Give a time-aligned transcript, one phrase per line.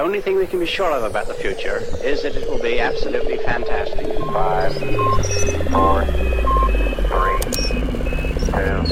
[0.00, 2.78] only thing we can be sure of about the future is that it will be
[2.78, 4.06] absolutely fantastic.
[4.18, 4.72] Five,
[5.70, 6.04] four,
[7.08, 7.38] three,
[8.46, 8.82] two,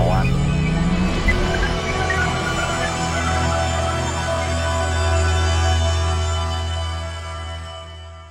[0.00, 0.26] one.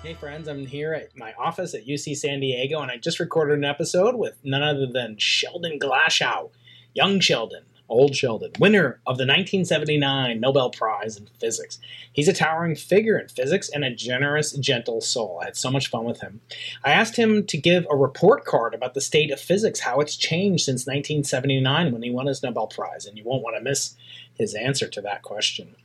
[0.01, 3.57] Hey friends, I'm here at my office at UC San Diego, and I just recorded
[3.57, 6.49] an episode with none other than Sheldon Glashow,
[6.93, 11.79] young Sheldon, old Sheldon, winner of the 1979 Nobel Prize in Physics.
[12.11, 15.39] He's a towering figure in physics and a generous, gentle soul.
[15.41, 16.41] I had so much fun with him.
[16.83, 20.15] I asked him to give a report card about the state of physics, how it's
[20.15, 23.95] changed since 1979 when he won his Nobel Prize, and you won't want to miss
[24.33, 25.75] his answer to that question.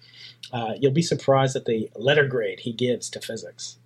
[0.53, 3.77] Uh, you'll be surprised at the letter grade he gives to physics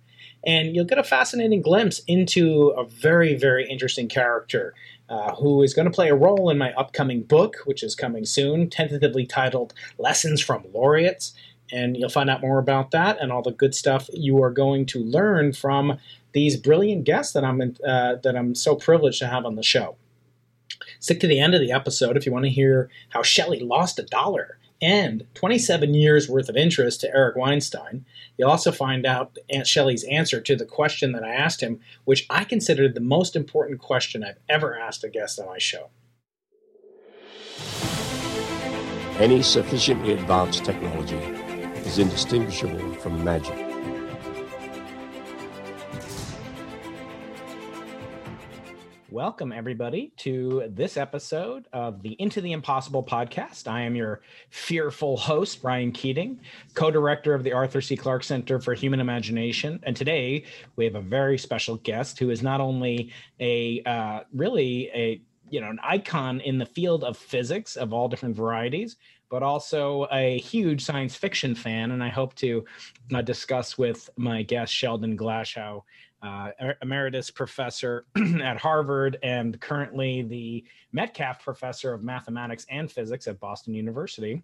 [0.45, 4.73] and you'll get a fascinating glimpse into a very, very interesting character
[5.09, 8.25] uh, who is going to play a role in my upcoming book, which is coming
[8.25, 11.33] soon, tentatively titled Lessons from Laureates.
[11.71, 14.85] And you'll find out more about that and all the good stuff you are going
[14.87, 15.97] to learn from
[16.31, 19.95] these brilliant guests that I'm uh, that I'm so privileged to have on the show.
[20.99, 23.97] Stick to the end of the episode if you want to hear how Shelley lost
[23.97, 28.05] a dollar and 27 years worth of interest to Eric Weinstein.
[28.37, 32.25] You'll also find out Aunt Shelley's answer to the question that I asked him, which
[32.29, 35.89] I considered the most important question I've ever asked a guest on my show.
[39.17, 41.15] Any sufficiently advanced technology
[41.85, 43.64] is indistinguishable from magic.
[49.15, 53.65] Welcome, everybody, to this episode of the Into the Impossible podcast.
[53.65, 56.41] I am your fearful host, Brian Keating,
[56.73, 57.95] co director of the Arthur C.
[57.95, 59.79] Clarke Center for Human Imagination.
[59.83, 60.43] And today
[60.75, 65.61] we have a very special guest who is not only a uh, really a you
[65.61, 68.97] know an icon in the field of physics of all different varieties
[69.29, 72.65] but also a huge science fiction fan and i hope to
[73.13, 75.83] uh, discuss with my guest sheldon glashow
[76.25, 78.05] uh, emeritus professor
[78.43, 84.43] at Harvard and currently the Metcalf Professor of Mathematics and Physics at Boston University.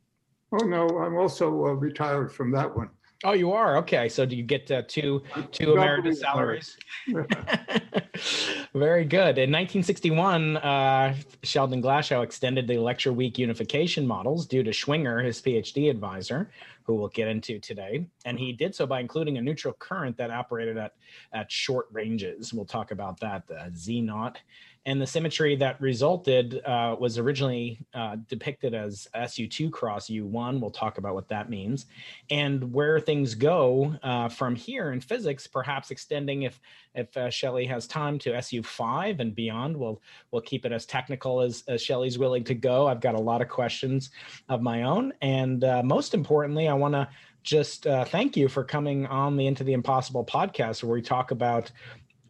[0.54, 2.90] Oh no, I'm also uh, retired from that one.
[3.24, 4.10] Oh, you are okay.
[4.10, 6.78] So do you get uh, two two emeritus salaries?
[8.74, 9.38] Very good.
[9.38, 15.90] In 1961, uh, Sheldon Glashow extended the electroweak unification models due to Schwinger, his PhD
[15.90, 16.50] advisor,
[16.84, 18.06] who we'll get into today.
[18.26, 20.94] And he did so by including a neutral current that operated at,
[21.34, 22.54] at short ranges.
[22.54, 24.40] We'll talk about that, the Z naught.
[24.86, 30.60] And the symmetry that resulted uh, was originally uh, depicted as SU2 cross U1.
[30.60, 31.86] We'll talk about what that means.
[32.32, 36.60] And where things go uh, from here in physics, perhaps extending if,
[36.96, 39.78] if uh, Shelley has time to SU5 and beyond.
[39.78, 42.88] We'll, we'll keep it as technical as, as Shelley's willing to go.
[42.88, 44.10] I've got a lot of questions
[44.50, 45.14] of my own.
[45.22, 47.08] And uh, most importantly, I want to
[47.44, 51.32] just uh, thank you for coming on the Into the Impossible podcast, where we talk
[51.32, 51.72] about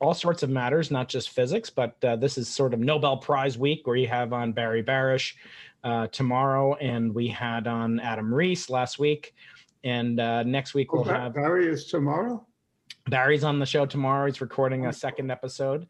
[0.01, 3.57] all sorts of matters, not just physics, but uh, this is sort of Nobel Prize
[3.57, 5.35] week where you have on Barry Barish
[5.83, 9.35] uh, tomorrow, and we had on Adam Riess last week.
[9.83, 12.45] And uh, next week we'll Oh, have Barry is tomorrow?
[13.09, 14.25] Barry's on the show tomorrow.
[14.25, 15.87] He's recording a second episode,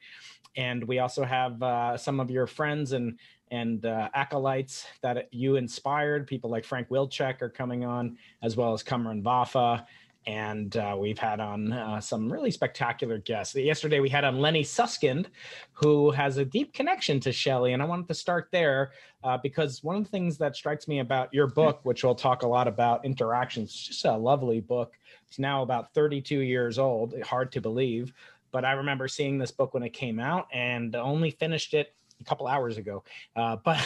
[0.58, 3.18] and we also have uh, some of your friends and
[3.50, 6.26] and uh, acolytes that you inspired.
[6.26, 9.86] People like Frank Wilczek are coming on, as well as Cumrun Vafa.
[10.28, 13.56] And uh, we've had on uh, some really spectacular guests.
[13.56, 15.30] Yesterday we had on Lenny Susskind,
[15.74, 18.92] who has a deep connection to Shelley, and I wanted to start there
[19.24, 22.44] uh, because one of the things that strikes me about your book, which we'll talk
[22.44, 24.94] a lot about, interactions, it's just a lovely book.
[25.28, 27.20] It's now about 32 years old.
[27.24, 28.14] Hard to believe,
[28.52, 32.24] but I remember seeing this book when it came out and only finished it a
[32.24, 33.04] couple hours ago.
[33.36, 33.80] Uh, but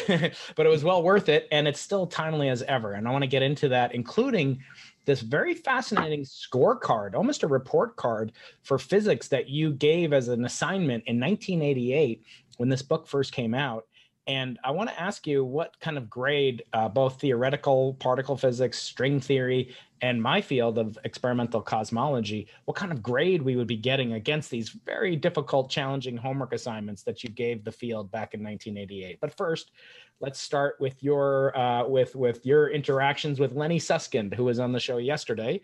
[0.56, 2.94] but it was well worth it, and it's still timely as ever.
[2.94, 4.60] And I want to get into that, including
[5.06, 8.32] this very fascinating scorecard, almost a report card
[8.64, 12.24] for physics that you gave as an assignment in 1988
[12.58, 13.86] when this book first came out.
[14.28, 18.80] And I want to ask you what kind of grade, uh, both theoretical particle physics,
[18.80, 23.78] string theory, and my field of experimental cosmology, what kind of grade we would be
[23.78, 28.44] getting against these very difficult, challenging homework assignments that you gave the field back in
[28.44, 29.20] 1988.
[29.22, 29.72] But first,
[30.20, 34.72] let's start with your uh, with with your interactions with Lenny Susskind, who was on
[34.72, 35.62] the show yesterday.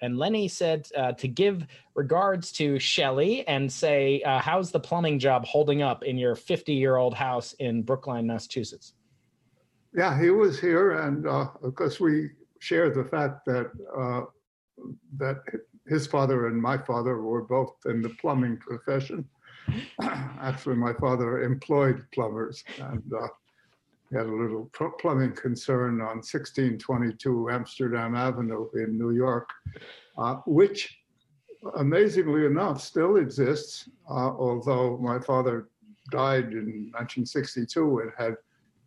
[0.00, 5.18] And Lenny said uh, to give regards to Shelley and say, uh, how's the plumbing
[5.18, 8.94] job holding up in your 50 year old house in Brookline, Massachusetts?
[9.94, 12.30] Yeah, he was here, and uh, of course we
[12.60, 14.22] share the fact that uh,
[15.16, 15.38] that
[15.86, 19.26] his father and my father were both in the plumbing profession.
[20.02, 23.28] Actually, my father employed plumbers, and uh,
[24.12, 29.48] had a little pl- plumbing concern on 1622 Amsterdam Avenue in New York,
[30.16, 30.98] uh, which
[31.76, 35.68] amazingly enough still exists, uh, although my father
[36.10, 38.36] died in 1962 and had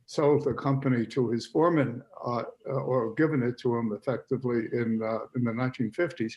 [0.06, 5.20] sold the company to his foreman uh, or given it to him effectively in, uh,
[5.36, 6.34] in the 1950s.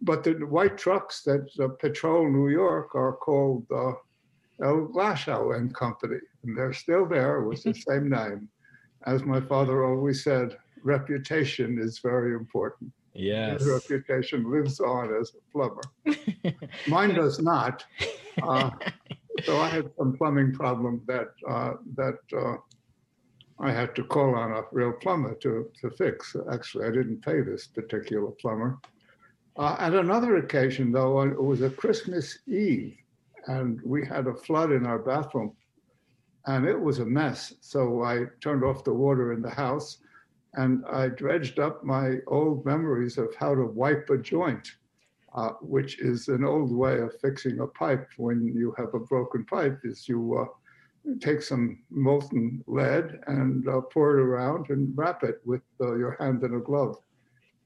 [0.00, 3.66] But the white trucks that uh, patrol New York are called
[4.62, 8.48] uh, Glashow and Company, and they're still there with the same name.
[9.06, 12.92] As my father always said, reputation is very important.
[13.14, 13.60] Yes.
[13.60, 15.82] His reputation lives on as a plumber.
[16.86, 17.84] Mine does not.
[18.42, 18.70] Uh,
[19.44, 22.56] so I had some plumbing problem that uh, that uh,
[23.58, 26.34] I had to call on a real plumber to to fix.
[26.50, 28.78] Actually, I didn't pay this particular plumber.
[29.56, 32.96] Uh, at another occasion, though, it was a Christmas Eve,
[33.46, 35.52] and we had a flood in our bathroom,
[36.46, 37.54] and it was a mess.
[37.60, 39.98] So I turned off the water in the house,
[40.54, 44.68] and I dredged up my old memories of how to wipe a joint
[45.34, 49.44] uh, which is an old way of fixing a pipe when you have a broken
[49.44, 50.44] pipe, is you uh,
[51.20, 56.16] take some molten lead and uh, pour it around and wrap it with uh, your
[56.20, 56.96] hand in a glove.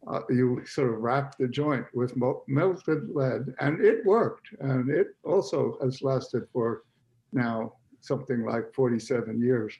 [0.06, 2.14] Uh, you sort of wrap the joint with
[2.47, 4.49] melted lead, and it worked.
[4.61, 6.85] And it also has lasted for
[7.32, 9.75] now something like 47 years.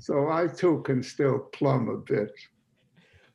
[0.00, 2.32] So I too can still plumb a bit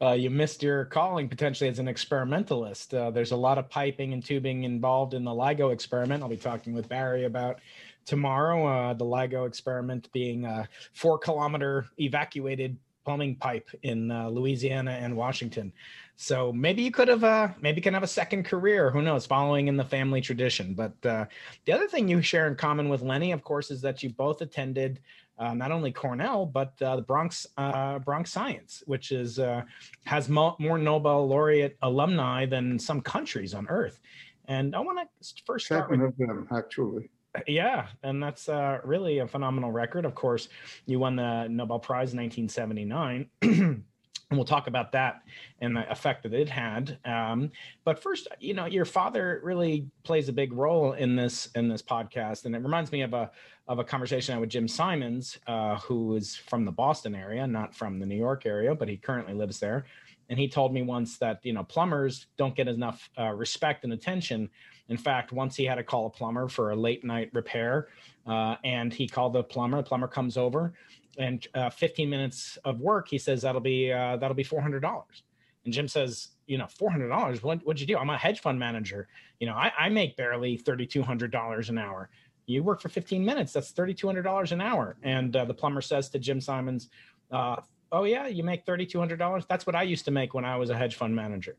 [0.01, 2.93] uh, you missed your calling potentially as an experimentalist.
[2.93, 6.23] Uh, there's a lot of piping and tubing involved in the LIGO experiment.
[6.23, 7.59] I'll be talking with Barry about
[8.05, 8.65] tomorrow.
[8.65, 15.15] Uh, the LIGO experiment being a four kilometer evacuated plumbing pipe in uh, Louisiana and
[15.17, 15.73] Washington.
[16.21, 18.91] So maybe you could have, uh, maybe can have a second career.
[18.91, 19.25] Who knows?
[19.25, 20.73] Following in the family tradition.
[20.73, 21.27] But uh,
[21.63, 24.41] the other thing you share in common with Lenny, of course, is that you both
[24.41, 24.99] attended
[25.37, 29.61] uh, not only Cornell but uh, the Bronx uh, Bronx Science, which is uh,
[30.03, 34.01] has mo- more Nobel laureate alumni than some countries on Earth.
[34.49, 37.09] And I want to first start Seven with, of them actually.
[37.47, 40.03] Yeah, and that's uh, really a phenomenal record.
[40.03, 40.49] Of course,
[40.85, 43.85] you won the Nobel Prize in 1979.
[44.29, 45.23] and we'll talk about that
[45.59, 46.97] and the effect that it had.
[47.03, 47.51] Um,
[47.83, 51.81] but first, you know, your father really plays a big role in this in this
[51.81, 53.31] podcast, and it reminds me of a
[53.67, 57.45] of a conversation I had with Jim Simons, uh, who is from the Boston area,
[57.47, 59.85] not from the New York area, but he currently lives there.
[60.29, 63.93] And he told me once that you know plumbers don't get enough uh, respect and
[63.93, 64.49] attention.
[64.89, 67.87] In fact, once he had to call a plumber for a late night repair,
[68.27, 69.77] uh, and he called the plumber.
[69.77, 70.73] The plumber comes over
[71.19, 74.79] and uh, 15 minutes of work, he says that'll be uh, that'll be four hundred
[74.79, 75.23] dollars.
[75.65, 77.43] And Jim says, you know, four hundred dollars.
[77.43, 77.97] What what'd you do?
[77.97, 79.07] I'm a hedge fund manager.
[79.39, 82.09] You know, I, I make barely thirty two hundred dollars an hour.
[82.45, 83.53] You work for 15 minutes.
[83.53, 84.97] That's thirty two hundred dollars an hour.
[85.03, 86.89] And uh, the plumber says to Jim Simons,
[87.31, 87.57] uh,
[87.91, 89.45] "Oh yeah, you make thirty two hundred dollars.
[89.47, 91.57] That's what I used to make when I was a hedge fund manager."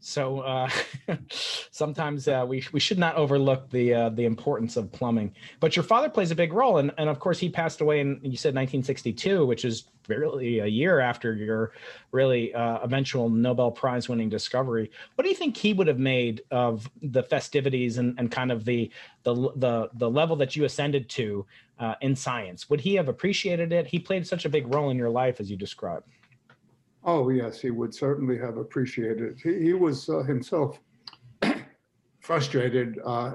[0.00, 0.70] So uh,
[1.70, 5.34] sometimes uh, we we should not overlook the uh, the importance of plumbing.
[5.60, 8.20] But your father plays a big role, and and of course he passed away in
[8.22, 11.72] you said 1962, which is really a year after your
[12.12, 14.90] really uh, eventual Nobel Prize winning discovery.
[15.14, 18.64] What do you think he would have made of the festivities and, and kind of
[18.64, 18.90] the
[19.24, 21.44] the the the level that you ascended to
[21.80, 22.70] uh, in science?
[22.70, 23.86] Would he have appreciated it?
[23.88, 26.06] He played such a big role in your life, as you described.
[27.04, 29.36] Oh, yes, he would certainly have appreciated it.
[29.42, 30.78] He, he was uh, himself
[32.20, 33.34] frustrated uh,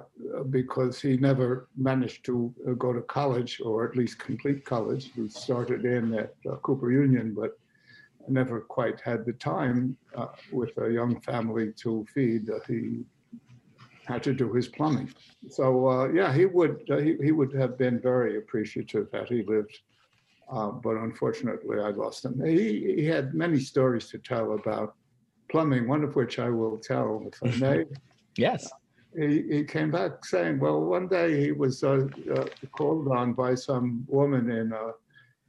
[0.50, 5.12] because he never managed to uh, go to college or at least complete college.
[5.16, 7.58] He started in at uh, Cooper Union, but
[8.28, 12.50] never quite had the time uh, with a young family to feed.
[12.50, 13.04] Uh, he
[14.06, 15.10] had to do his plumbing.
[15.50, 19.80] So yeah, he would he, he would have been very appreciative had he lived
[20.52, 22.42] uh, but unfortunately I lost him.
[22.46, 24.96] He, he had many stories to tell about
[25.50, 27.86] plumbing, one of which I will tell if I may.
[28.38, 28.70] yes.
[29.16, 33.54] He, he came back saying, well, one day he was uh, uh, called on by
[33.54, 34.92] some woman in a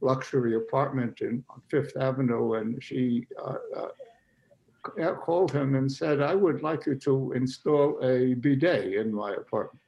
[0.01, 6.61] luxury apartment in Fifth Avenue, and she uh, uh, called him and said, I would
[6.61, 9.81] like you to install a bidet in my apartment.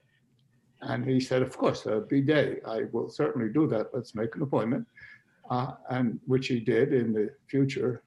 [0.81, 2.61] And he said, Of course, a bidet.
[2.65, 3.87] I will certainly do that.
[3.93, 4.87] Let's make an appointment.
[5.49, 8.03] Uh, and which he did in the future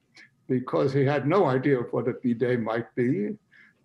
[0.47, 3.31] because he had no idea of what a bidet might be,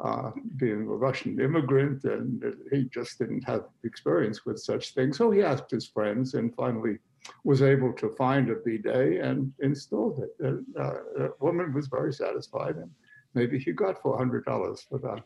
[0.01, 5.17] uh, being a Russian immigrant, and he just didn't have experience with such things.
[5.17, 6.97] So he asked his friends and finally
[7.43, 10.45] was able to find a bidet and installed it.
[10.45, 12.89] And, uh, the woman was very satisfied, and
[13.35, 15.23] maybe he got $400 for that.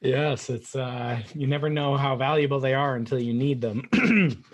[0.00, 3.88] Yes, it's uh, you never know how valuable they are until you need them.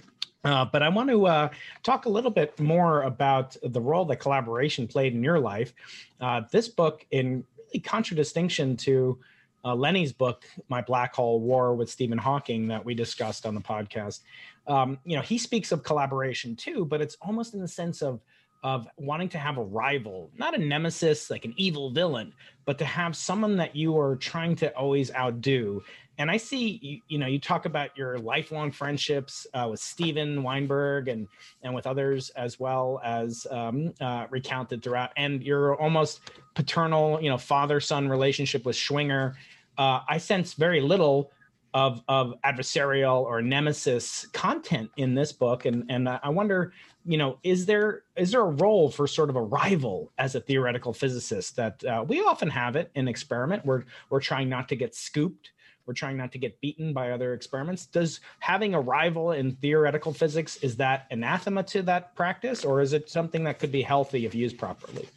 [0.44, 1.48] Uh, but I want to uh,
[1.82, 5.72] talk a little bit more about the role that collaboration played in your life.
[6.20, 9.18] Uh, this book, in really contradistinction to
[9.64, 13.60] uh, Lenny's book, My Black Hole War with Stephen Hawking, that we discussed on the
[13.62, 14.20] podcast,
[14.66, 18.20] um, you know, he speaks of collaboration too, but it's almost in the sense of
[18.64, 22.32] of wanting to have a rival, not a nemesis, like an evil villain,
[22.64, 25.80] but to have someone that you are trying to always outdo
[26.18, 30.42] and I see you, you know you talk about your lifelong friendships uh, with Steven
[30.42, 31.26] Weinberg and
[31.62, 36.20] and with others as well as um, uh, recounted throughout, and your almost
[36.54, 39.34] paternal you know father son relationship with Schwinger.
[39.76, 41.32] Uh, I sense very little
[41.72, 46.72] of of adversarial or nemesis content in this book, and and I wonder
[47.04, 50.40] you know is there is there a role for sort of a rival as a
[50.40, 53.64] theoretical physicist that uh, we often have it in experiment?
[53.64, 55.50] We're we're trying not to get scooped.
[55.86, 57.84] We're trying not to get beaten by other experiments.
[57.84, 62.94] Does having a rival in theoretical physics is that anathema to that practice or is
[62.94, 65.08] it something that could be healthy if used properly?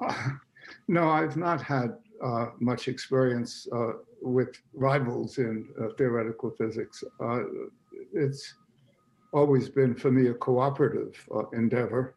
[0.00, 0.14] Uh,
[0.88, 3.92] no i've not had uh, much experience uh,
[4.22, 7.04] with rivals in uh, theoretical physics.
[7.20, 7.40] Uh,
[8.12, 8.54] it's
[9.32, 12.14] always been for me a cooperative uh, endeavor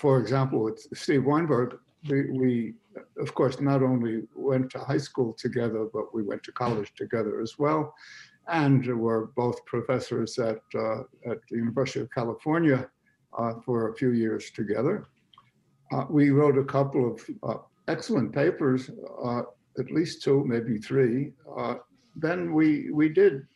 [0.00, 1.78] for example with steve weinberg
[2.08, 2.74] we, we
[3.18, 7.40] of course, not only went to high school together, but we went to college together
[7.40, 7.94] as well.
[8.48, 12.88] And were both professors at, uh, at the University of California
[13.38, 15.08] uh, for a few years together.
[15.92, 18.90] Uh, we wrote a couple of uh, excellent papers,
[19.24, 19.42] uh,
[19.78, 21.32] at least two, maybe three.
[21.56, 21.74] Uh,
[22.16, 23.46] then we, we did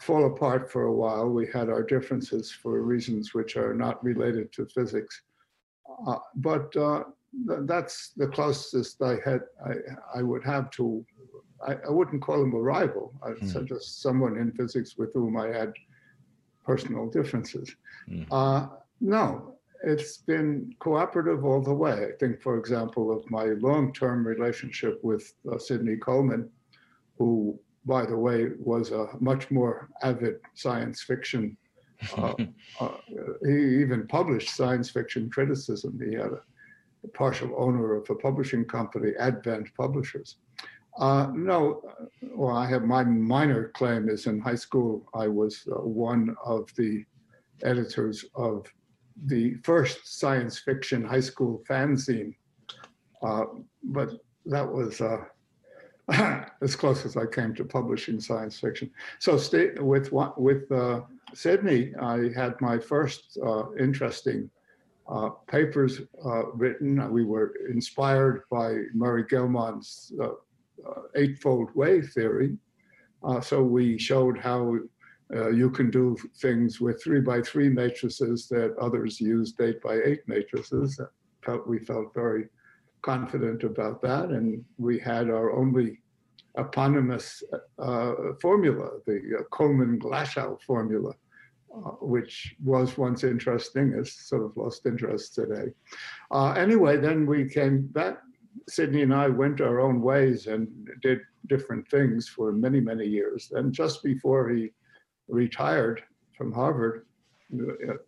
[0.00, 1.28] fall apart for a while.
[1.30, 5.22] We had our differences for reasons which are not related to physics.
[6.36, 6.74] but
[7.66, 9.72] that's the closest I had I,
[10.18, 11.04] I would have to
[11.66, 13.12] I, I wouldn't call him a rival.
[13.22, 13.66] Mm.
[13.66, 15.72] just someone in physics with whom I had
[16.64, 17.74] personal differences.
[18.08, 18.26] Mm.
[18.30, 18.68] Uh,
[19.00, 22.06] no, it's been cooperative all the way.
[22.06, 26.48] I think, for example, of my long-term relationship with uh, Sidney Coleman,
[27.18, 31.56] who, by the way, was a much more avid science fiction.
[32.16, 32.34] Uh,
[32.80, 32.88] uh
[33.44, 36.00] he even published science fiction criticism.
[36.04, 40.36] He had a partial owner of a publishing company, Advent Publishers.
[40.98, 41.82] Uh, no,
[42.22, 46.70] well, I have my minor claim is in high school, I was uh, one of
[46.76, 47.04] the
[47.62, 48.66] editors of
[49.26, 52.34] the first science fiction high school fanzine.
[53.22, 53.44] Uh,
[53.82, 54.10] but
[54.46, 55.24] that was uh,
[56.60, 58.90] as close as I came to publishing science fiction.
[59.18, 59.38] So
[59.80, 61.00] with with uh,
[61.32, 64.50] Sidney, I had my first uh, interesting
[65.08, 67.10] uh, papers uh, written.
[67.10, 72.56] We were inspired by Murray Gell-Mann's uh, uh, eightfold way theory.
[73.42, 74.76] So we showed how
[75.30, 80.20] you can do things with three by three matrices that others used eight by eight
[80.26, 81.00] matrices.
[81.66, 82.48] We felt very
[83.04, 86.00] confident about that, and we had our only
[86.56, 87.42] eponymous
[88.40, 89.18] formula, the
[89.50, 91.12] Coleman-Glashow formula,
[91.74, 95.68] uh, which was once interesting, has sort of lost interest today.
[96.30, 98.16] Uh, anyway, then we came back.
[98.68, 100.68] Sidney and I went our own ways and
[101.02, 101.18] did
[101.48, 103.52] different things for many, many years.
[103.56, 104.70] And just before he
[105.28, 105.98] retired
[106.36, 107.06] from Harvard,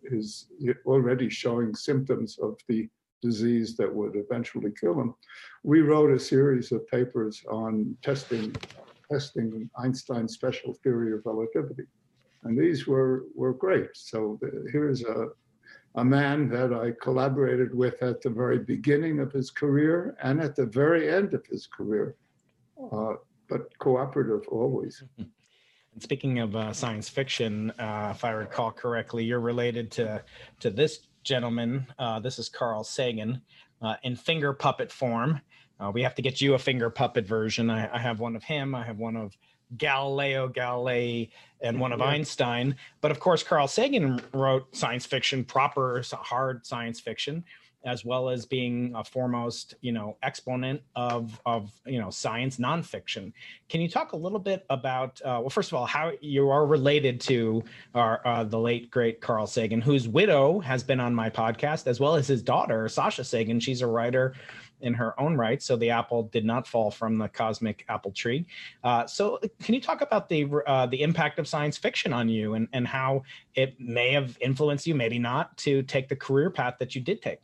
[0.03, 0.47] is
[0.85, 2.89] already showing symptoms of the
[3.21, 5.13] disease that would eventually kill him.
[5.63, 8.55] We wrote a series of papers on testing
[9.09, 11.85] testing Einstein's special theory of relativity
[12.47, 13.89] and these were were great.
[13.93, 15.27] So the, here's a
[15.95, 20.55] a man that I collaborated with at the very beginning of his career and at
[20.55, 22.15] the very end of his career,
[22.91, 23.13] uh,
[23.49, 25.03] but cooperative always.
[25.93, 30.23] And speaking of uh, science fiction, uh, if I recall correctly, you're related to
[30.59, 31.85] to this gentleman.
[31.99, 33.41] Uh, this is Carl Sagan
[33.81, 35.41] uh, in finger puppet form.
[35.79, 37.69] Uh, we have to get you a finger puppet version.
[37.69, 38.73] I, I have one of him.
[38.73, 39.37] I have one of
[39.77, 41.29] Galileo Galilei
[41.61, 42.05] and one of yeah.
[42.05, 42.75] Einstein.
[43.01, 47.43] But of course, Carl Sagan wrote science fiction, proper hard science fiction,
[47.85, 53.31] as well as being a foremost, you know, exponent of of you know science nonfiction.
[53.69, 55.21] Can you talk a little bit about?
[55.21, 57.63] Uh, well, first of all, how you are related to
[57.95, 61.99] our uh, the late great Carl Sagan, whose widow has been on my podcast, as
[61.99, 63.59] well as his daughter Sasha Sagan.
[63.59, 64.33] She's a writer
[64.81, 65.61] in her own right.
[65.61, 68.45] So the apple did not fall from the cosmic apple tree.
[68.83, 72.53] Uh, so can you talk about the uh, the impact of science fiction on you
[72.53, 73.23] and and how
[73.55, 77.21] it may have influenced you, maybe not, to take the career path that you did
[77.21, 77.39] take?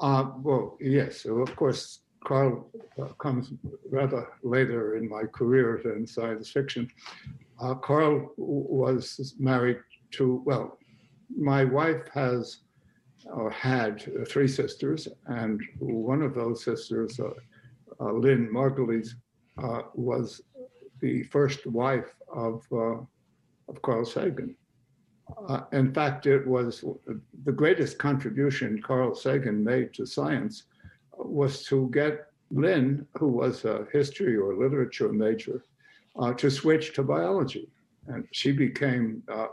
[0.00, 1.22] Uh, well, yes.
[1.22, 2.68] So of course, Carl
[3.00, 3.52] uh, comes
[3.90, 6.90] rather later in my career than science fiction.
[7.60, 9.78] Uh, Carl was married
[10.12, 10.78] to, well,
[11.34, 12.58] my wife has
[13.26, 17.30] or had uh, three sisters, and one of those sisters, uh,
[18.00, 19.14] uh, Lynn Margulis,
[19.94, 20.42] was
[21.00, 24.54] the first wife of, of Carl Sagan.
[25.48, 26.84] Uh, in fact, it was
[27.44, 30.64] the greatest contribution Carl Sagan made to science
[31.18, 35.64] was to get Lynn, who was a history or literature major,
[36.18, 37.68] uh, to switch to biology.
[38.06, 39.48] And she became uh,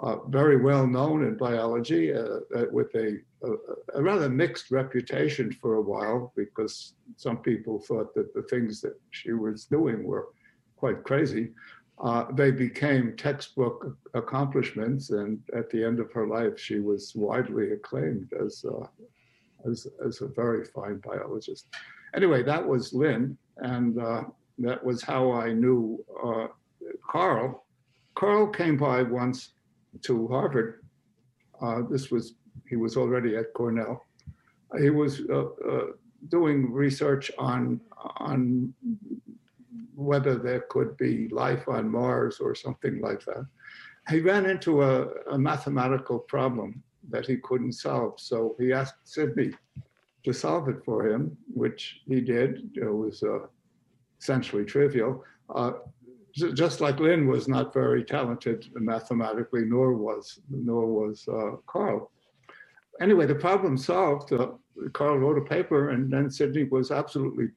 [0.00, 3.50] uh, very well known in biology uh, uh, with a, a,
[3.94, 8.94] a rather mixed reputation for a while because some people thought that the things that
[9.10, 10.28] she was doing were
[10.76, 11.50] quite crazy.
[12.00, 17.72] Uh, they became textbook accomplishments, and at the end of her life, she was widely
[17.72, 18.86] acclaimed as, uh,
[19.68, 21.66] as, as a very fine biologist.
[22.14, 24.22] Anyway, that was Lynn, and uh,
[24.58, 26.46] that was how I knew uh,
[27.10, 27.64] Carl.
[28.14, 29.52] Carl came by once
[30.02, 30.84] to Harvard.
[31.60, 32.34] Uh, this was,
[32.68, 34.04] he was already at Cornell.
[34.80, 35.46] He was uh,
[36.28, 37.80] doing research on,
[38.18, 38.72] on
[39.98, 43.44] whether there could be life on Mars or something like that.
[44.08, 48.20] He ran into a, a mathematical problem that he couldn't solve.
[48.20, 49.50] So he asked Sidney
[50.24, 52.70] to solve it for him, which he did.
[52.76, 53.46] It was uh,
[54.20, 55.24] essentially trivial.
[55.52, 55.72] Uh,
[56.32, 62.12] just like Lynn was not very talented mathematically, nor was nor was uh, Carl.
[63.00, 64.32] Anyway, the problem solved.
[64.32, 64.48] Uh,
[64.92, 67.48] Carl wrote a paper, and then Sidney was absolutely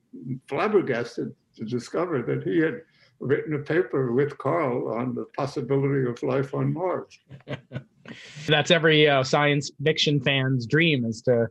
[0.48, 2.82] flabbergasted to discover that he had
[3.20, 7.20] written a paper with Carl on the possibility of life on Mars.
[8.48, 11.48] That's every uh, science fiction fan's dream is to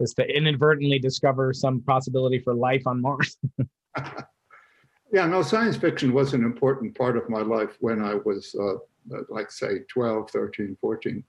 [0.00, 3.38] is to inadvertently discover some possibility for life on Mars.
[5.12, 9.22] yeah, no, science fiction was an important part of my life when I was, uh,
[9.28, 11.24] like, say, 12, 13, 14.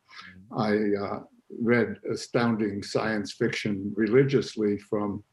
[0.58, 1.20] I uh,
[1.60, 5.24] read astounding science fiction religiously from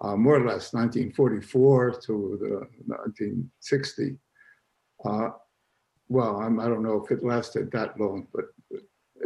[0.00, 2.50] uh, more or less 1944 to the
[2.86, 4.16] 1960.
[5.04, 5.30] Uh,
[6.08, 8.46] well, I'm, I do not know if it lasted that long, but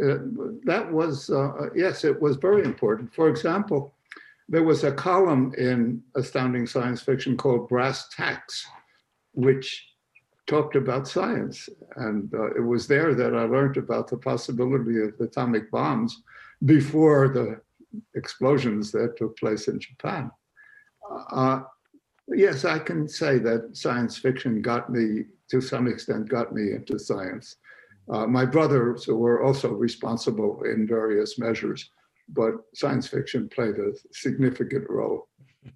[0.03, 0.17] uh,
[0.65, 3.13] that was, uh, yes, it was very important.
[3.13, 3.95] For example,
[4.47, 8.65] there was a column in Astounding Science Fiction called Brass Tacks,
[9.33, 9.87] which
[10.47, 11.69] talked about science.
[11.95, 16.21] And uh, it was there that I learned about the possibility of atomic bombs
[16.65, 17.61] before the
[18.15, 20.31] explosions that took place in Japan.
[21.31, 21.61] Uh,
[22.27, 26.99] yes, I can say that science fiction got me, to some extent, got me into
[26.99, 27.57] science.
[28.11, 31.89] Uh, my brothers were also responsible in various measures,
[32.29, 35.27] but science fiction played a significant role.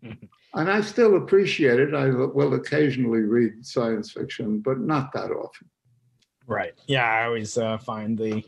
[0.02, 1.94] And I still appreciate it.
[1.94, 5.70] I will occasionally read science fiction, but not that often.
[6.48, 6.74] Right.
[6.88, 8.44] Yeah, I always uh, find the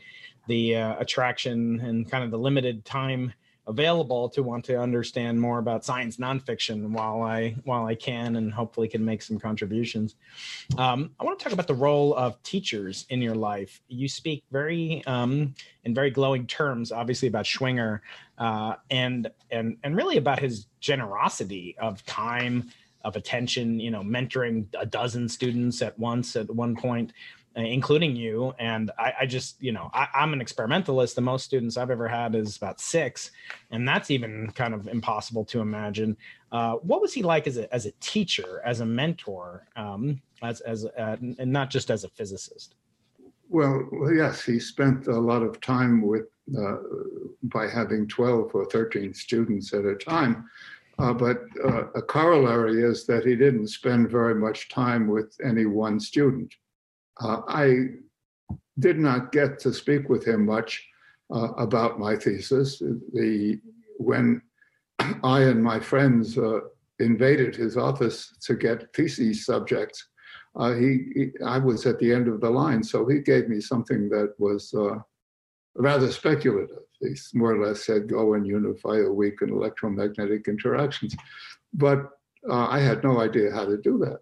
[0.48, 3.32] the uh, attraction and kind of the limited time
[3.68, 8.52] available to want to understand more about science nonfiction while I while I can and
[8.52, 10.16] hopefully can make some contributions.
[10.78, 13.82] Um, I want to talk about the role of teachers in your life.
[13.88, 18.02] You speak very um, in very glowing terms, obviously about Schwinger,
[18.42, 22.70] uh, and and and really about his generosity of time,
[23.04, 23.80] of attention.
[23.80, 27.14] You know, mentoring a dozen students at once at one point.
[27.58, 28.54] Uh, including you.
[28.60, 31.16] And I, I just, you know, I, am an experimentalist.
[31.16, 33.32] The most students I've ever had is about six,
[33.72, 36.16] and that's even kind of impossible to imagine.
[36.54, 40.62] Uh, what was he like as a as a teacher, as a mentor, um, as
[40.62, 42.76] as uh, and not just as a physicist?
[43.52, 43.86] Well,
[44.16, 46.78] yes, he spent a lot of time with uh,
[47.44, 50.46] by having 12 or 13 students at a time.
[50.98, 55.66] Uh, but uh, a corollary is that he didn't spend very much time with any
[55.66, 56.54] one student.
[57.20, 57.88] Uh, I
[58.80, 60.88] did not get to speak with him much
[61.34, 62.80] uh, about my thesis.
[62.80, 63.60] The
[63.98, 64.42] when
[65.24, 66.62] I and my friends uh,
[67.00, 70.08] invaded his office to get thesis subjects,
[70.56, 73.62] uh, he, he, I was at the end of the line, so he gave me
[73.62, 75.00] something that was uh,
[75.76, 76.84] rather speculative.
[77.00, 81.16] He more or less said, "Go and unify a weak in electromagnetic interactions,"
[81.74, 82.10] but
[82.50, 84.20] uh, I had no idea how to do that.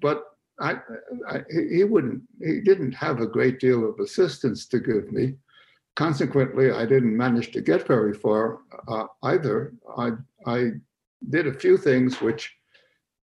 [0.00, 0.24] But
[0.58, 0.76] I,
[1.28, 5.34] I, he wouldn't, he didn't have a great deal of assistance to give me.
[5.96, 9.74] Consequently, I didn't manage to get very far uh, either.
[9.96, 10.12] I,
[10.46, 10.72] I
[11.30, 12.55] did a few things which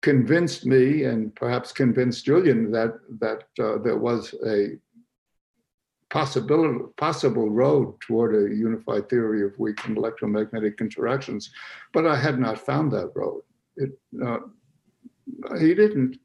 [0.05, 4.77] convinced me and perhaps convinced Julian that, that uh, there was a
[6.11, 11.49] possible, possible road toward a unified theory of weak and electromagnetic interactions,
[11.91, 13.41] but I had not found that road.
[13.77, 14.41] It, uh,
[15.59, 16.19] he didn't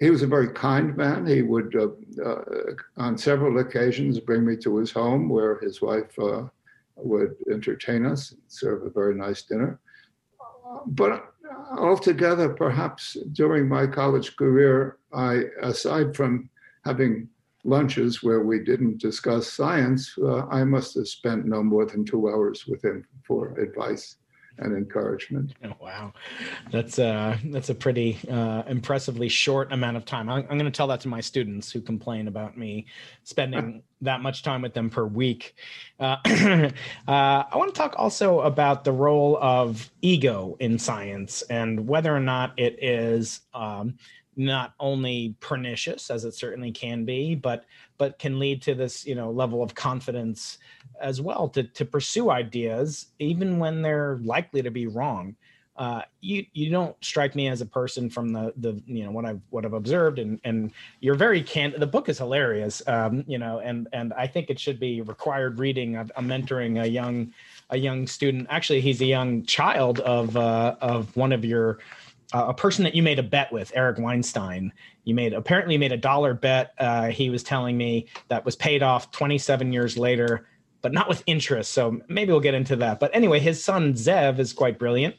[0.00, 1.26] he was a very kind man.
[1.26, 1.88] He would, uh,
[2.24, 2.44] uh,
[2.98, 6.44] on several occasions, bring me to his home where his wife uh,
[6.94, 9.80] would entertain us, serve a very nice dinner.
[10.86, 11.34] But
[11.76, 16.50] altogether, perhaps during my college career, I, aside from
[16.84, 17.28] having
[17.64, 22.28] lunches where we didn't discuss science, uh, I must have spent no more than two
[22.28, 24.16] hours with him for advice
[24.58, 25.54] and encouragement.
[25.64, 26.12] Oh, wow,
[26.70, 30.28] that's uh, that's a pretty uh, impressively short amount of time.
[30.28, 32.86] I'm, I'm going to tell that to my students who complain about me
[33.24, 35.54] spending that much time with them per week.
[35.98, 36.70] Uh, uh,
[37.08, 42.20] I want to talk also about the role of ego in science and whether or
[42.20, 43.40] not it is.
[43.54, 43.98] Um,
[44.38, 47.64] not only pernicious as it certainly can be but
[47.98, 50.58] but can lead to this you know level of confidence
[51.00, 55.34] as well to to pursue ideas even when they're likely to be wrong
[55.78, 59.24] uh, you you don't strike me as a person from the the you know what
[59.24, 63.38] I've what I've observed and and you're very can the book is hilarious um, you
[63.38, 65.96] know and and I think it should be required reading.
[65.96, 67.32] I'm, I'm mentoring a young
[67.70, 71.78] a young student actually he's a young child of uh, of one of your
[72.34, 74.72] uh, a person that you made a bet with, Eric Weinstein.
[75.04, 76.74] You made apparently made a dollar bet.
[76.78, 80.46] Uh, he was telling me that was paid off 27 years later,
[80.80, 81.72] but not with interest.
[81.72, 83.00] So maybe we'll get into that.
[83.00, 85.16] But anyway, his son Zev is quite brilliant,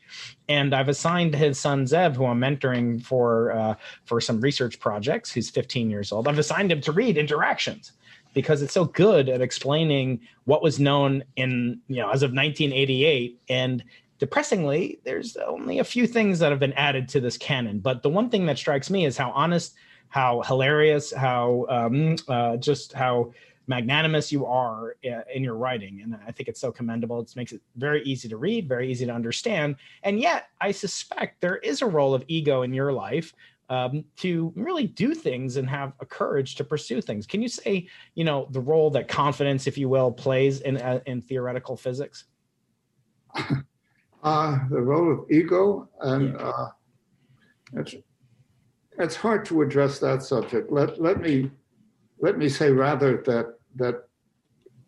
[0.48, 5.32] and I've assigned his son Zev, who I'm mentoring for uh, for some research projects.
[5.32, 6.28] He's 15 years old.
[6.28, 7.94] I've assigned him to read Interactions
[8.34, 13.42] because it's so good at explaining what was known in you know as of 1988
[13.50, 13.84] and
[14.20, 17.80] depressingly, there's only a few things that have been added to this canon.
[17.80, 19.76] But the one thing that strikes me is how honest,
[20.10, 23.34] how hilarious, how um, uh, just how
[23.70, 26.02] magnanimous you are uh, in your writing.
[26.02, 27.22] And I think it's so commendable.
[27.22, 29.76] It makes it very easy to read, very easy to understand.
[30.04, 33.32] And yet, I suspect there is a role of ego in your life
[33.70, 37.28] um, to really do things and have a courage to pursue things.
[37.28, 41.02] Can you say, you know, the role that confidence, if you will, plays in uh,
[41.06, 42.26] in theoretical physics?
[44.24, 46.70] uh, the role of ego, and uh,
[47.74, 47.94] it's
[48.98, 50.72] it's hard to address that subject.
[50.72, 51.52] Let let me
[52.20, 54.08] let me say rather that that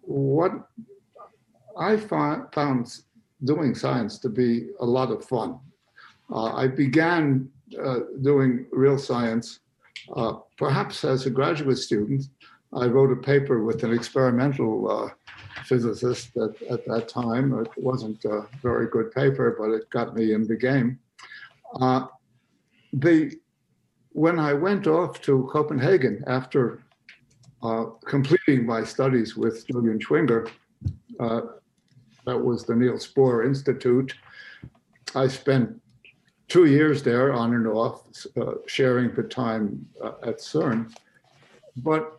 [0.01, 0.51] what
[1.77, 3.01] I found,
[3.43, 5.59] doing science to be a lot of fun.
[6.31, 7.49] Uh, I began
[7.83, 9.61] uh, doing real science,
[10.15, 12.25] uh, perhaps as a graduate student.
[12.73, 15.09] I wrote a paper with an experimental uh,
[15.65, 17.59] physicist at, at that time.
[17.59, 20.99] It wasn't a very good paper, but it got me in the game.
[21.79, 22.05] Uh,
[22.93, 23.37] the
[24.13, 26.83] when I went off to Copenhagen after
[27.63, 30.49] uh, completing my studies with Julian Schwinger,
[31.19, 31.41] uh,
[32.25, 34.13] that was the Niels Bohr Institute.
[35.15, 35.81] I spent
[36.47, 38.03] two years there on and off,
[38.39, 40.93] uh, sharing the time uh, at CERN.
[41.77, 42.17] But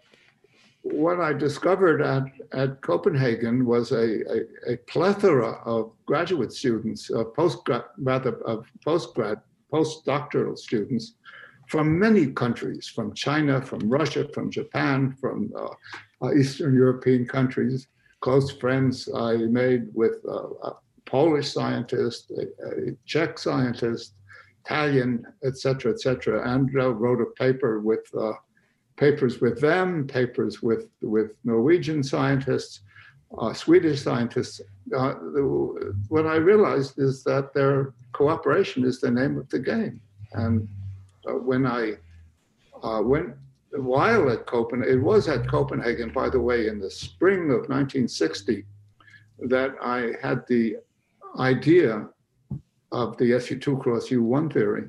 [0.83, 7.25] what I discovered at, at Copenhagen was a, a, a plethora of graduate students, uh,
[7.25, 9.41] postgrad, rather of postgrad,
[9.73, 11.15] postdoctoral students
[11.73, 15.69] from many countries, from China, from Russia, from Japan, from uh,
[16.21, 17.89] uh, Eastern European countries.
[18.21, 20.73] Close friends I made with uh, a
[21.07, 24.13] Polish scientist, a, a Czech scientist,
[24.67, 28.35] Italian, etc., etc., and uh, wrote a paper with uh,
[28.97, 32.81] papers with them, papers with, with Norwegian scientists,
[33.39, 34.61] uh, Swedish scientists.
[34.95, 35.15] Uh,
[36.09, 40.03] what I realized is that their cooperation is the name of the game.
[40.35, 40.69] And
[41.25, 41.95] when I
[42.83, 43.35] uh, went,
[43.71, 48.65] while at Copenhagen, it was at Copenhagen, by the way, in the spring of 1960,
[49.49, 50.77] that I had the
[51.39, 52.09] idea
[52.91, 54.89] of the SU2 cross U1 theory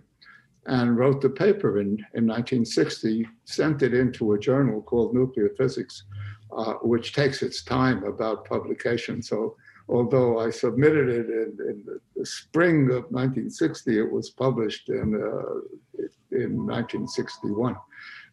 [0.65, 6.03] and wrote the paper in, in 1960, sent it into a journal called Nuclear Physics,
[6.55, 9.21] uh, which takes its time about publication.
[9.21, 9.55] So
[9.89, 11.83] although I submitted it in, in
[12.15, 15.92] the spring of 1960, it was published in, uh,
[16.33, 17.75] in 1961.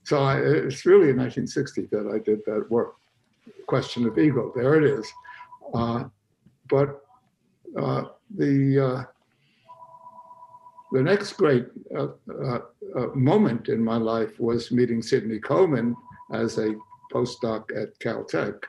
[0.05, 2.97] So I, it's really in 1960 that I did that work.
[3.67, 5.07] Question of ego, there it is.
[5.75, 6.05] Uh,
[6.69, 7.03] but
[7.79, 8.05] uh,
[8.37, 9.05] the uh,
[10.93, 12.09] the next great uh,
[12.45, 12.59] uh,
[13.15, 15.95] moment in my life was meeting Sidney Coleman
[16.33, 16.75] as a
[17.13, 18.65] postdoc at Caltech.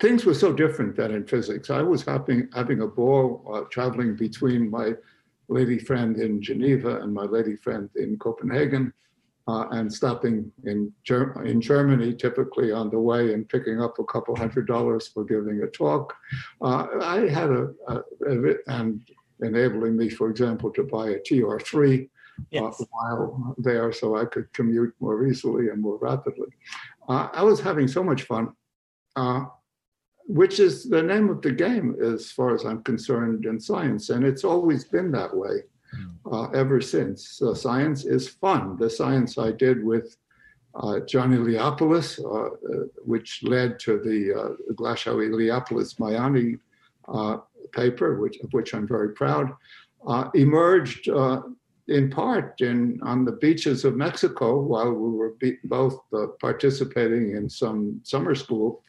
[0.00, 1.70] Things were so different than in physics.
[1.70, 4.92] I was having, having a ball uh, traveling between my
[5.48, 8.92] lady friend in Geneva and my lady friend in Copenhagen.
[9.46, 14.04] Uh, and stopping in, Ger- in Germany, typically on the way, and picking up a
[14.04, 16.14] couple hundred dollars for giving a talk.
[16.62, 19.02] I had a, a, a and
[19.42, 22.08] enabling me, for example, to buy a TR3
[22.50, 22.80] Yes.
[22.80, 26.48] uh, while there so I could commute more easily and more rapidly.
[27.08, 28.52] Uh, I was having so much fun,
[29.16, 29.44] uh,
[30.26, 34.10] which is the name of the game as far as I'm concerned in science.
[34.10, 35.64] And it's always been that way
[36.30, 37.28] uh, ever since.
[37.28, 38.76] So science is fun.
[38.78, 40.16] The science I did with
[40.74, 46.58] uh, John Iliopoulos, uh, uh, which led to the uh, Glashow-Iliopoulos-Maiani
[47.08, 47.36] uh,
[47.72, 49.52] paper, which, of which I'm very proud,
[50.06, 51.42] uh, emerged uh,
[51.88, 57.36] in part in, on the beaches of Mexico while we were be- both uh, participating
[57.36, 58.82] in some summer school,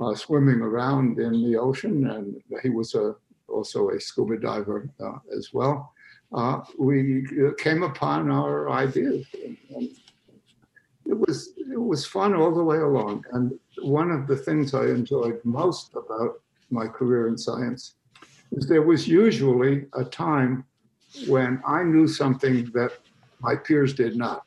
[0.00, 3.14] uh, swimming around in the ocean, and he was a,
[3.48, 5.92] also a scuba diver uh, as well.
[6.32, 7.26] Uh, we
[7.58, 9.26] came upon our ideas.
[9.74, 9.88] And
[11.04, 13.24] it was it was fun all the way along.
[13.32, 17.96] And one of the things I enjoyed most about my career in science
[18.52, 20.64] is there was usually a time
[21.26, 22.92] when I knew something that
[23.40, 24.44] my peers did not.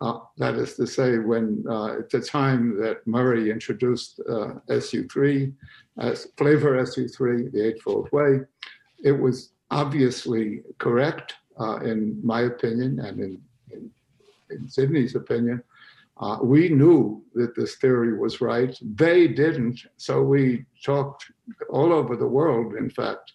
[0.00, 5.52] Uh, that is to say, when uh, at the time that Murray introduced uh, SU3,
[5.98, 8.40] as flavor SU3, the Eightfold Way,
[9.02, 13.90] it was obviously correct, uh, in my opinion, and in, in,
[14.50, 15.62] in Sidney's opinion.
[16.20, 18.76] Uh, we knew that this theory was right.
[18.82, 19.80] They didn't.
[19.98, 21.30] So we talked
[21.70, 23.32] all over the world, in fact,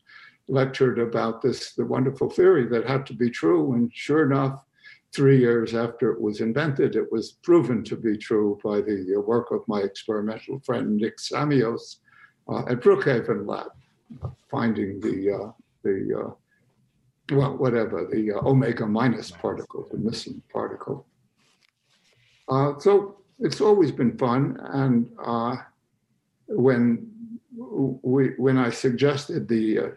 [0.48, 3.74] lectured about this, the wonderful theory that had to be true.
[3.74, 4.64] And sure enough,
[5.14, 9.52] three years after it was invented, it was proven to be true by the work
[9.52, 11.98] of my experimental friend Nick Samios
[12.50, 13.72] uh, at Brookhaven Lab,
[14.50, 15.52] finding the, uh,
[15.84, 21.06] the uh, well, whatever, the uh, omega minus particle, the missing particle.
[22.50, 24.58] Uh, so it's always been fun.
[24.62, 25.56] And uh,
[26.48, 27.08] when
[27.56, 29.94] we, when I suggested the,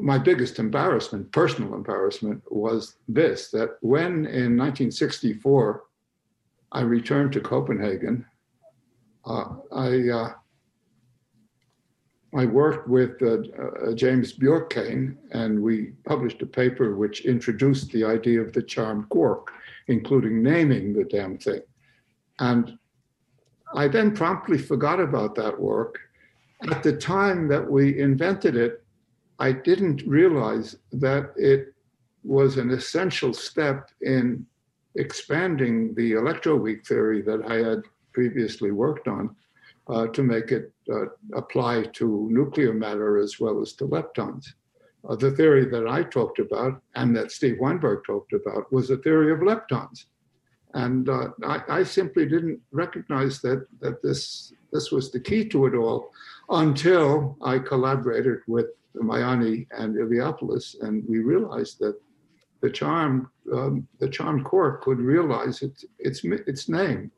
[0.00, 5.84] my biggest embarrassment, personal embarrassment, was this: that when in 1964
[6.72, 8.24] I returned to Copenhagen,
[9.24, 10.32] uh, I uh,
[12.36, 18.04] I worked with uh, uh, James Bjorken, and we published a paper which introduced the
[18.04, 19.52] idea of the charmed quark
[19.88, 21.60] including naming the damn thing.
[22.38, 22.78] And
[23.74, 25.98] I then promptly forgot about that work.
[26.70, 28.83] At the time that we invented it,
[29.38, 31.74] I didn't realize that it
[32.22, 34.46] was an essential step in
[34.96, 39.34] expanding the electroweak theory that I had previously worked on
[39.88, 44.46] uh, to make it uh, apply to nuclear matter as well as to leptons.
[45.08, 48.96] Uh, the theory that I talked about and that Steve Weinberg talked about was a
[48.96, 50.06] theory of leptons.
[50.72, 55.66] And uh, I, I, simply didn't recognize that, that this, this was the key to
[55.66, 56.10] it all
[56.48, 58.66] until I collaborated with
[58.96, 62.00] Maiani and Iliopoulos, and we realized that
[62.60, 67.10] the charm, um, the charm quark could realize its, its, its name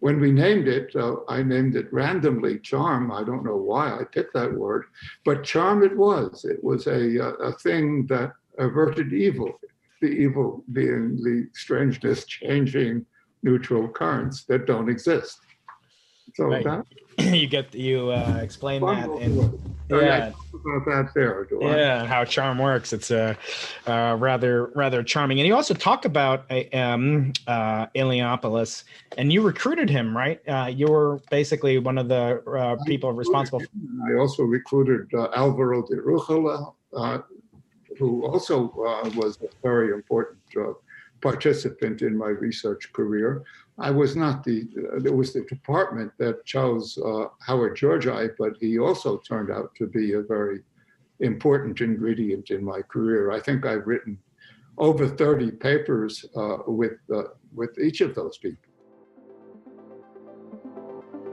[0.00, 3.12] when we named it, uh, I named it randomly charm.
[3.12, 4.86] I don't know why I picked that word,
[5.24, 6.44] but charm it was.
[6.44, 9.60] It was a, a thing that averted evil,
[10.00, 13.04] the evil being the strangeness changing
[13.42, 15.38] neutral currents that don't exist.
[16.34, 16.64] So right.
[16.64, 16.86] that
[17.34, 20.32] you get you uh, explain that in yeah.
[20.52, 22.92] About that there yeah how charm works.
[22.92, 23.36] It's a
[23.86, 25.40] uh, uh, rather rather charming.
[25.40, 28.84] And you also talk about um uh Iliopoulos
[29.16, 30.40] and you recruited him right?
[30.48, 33.60] Uh you were basically one of the uh, people responsible
[34.08, 37.18] I also recruited uh, Alvaro de Rújula uh,
[37.98, 40.72] who also uh, was a very important uh,
[41.20, 43.44] participant in my research career.
[43.80, 44.68] I was not the,
[45.02, 49.86] it was the department that chose uh, Howard Georgi, but he also turned out to
[49.86, 50.60] be a very
[51.20, 53.30] important ingredient in my career.
[53.30, 54.18] I think I've written
[54.76, 57.22] over 30 papers uh, with, uh,
[57.54, 58.62] with each of those people.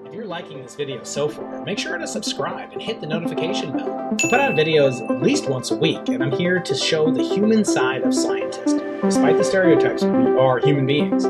[0.06, 3.74] If you're liking this video so far, make sure to subscribe and hit the notification
[3.74, 4.10] bell.
[4.10, 7.24] I put out videos at least once a week, and I'm here to show the
[7.24, 8.74] human side of scientists.
[9.02, 11.26] Despite the stereotypes, we are human beings.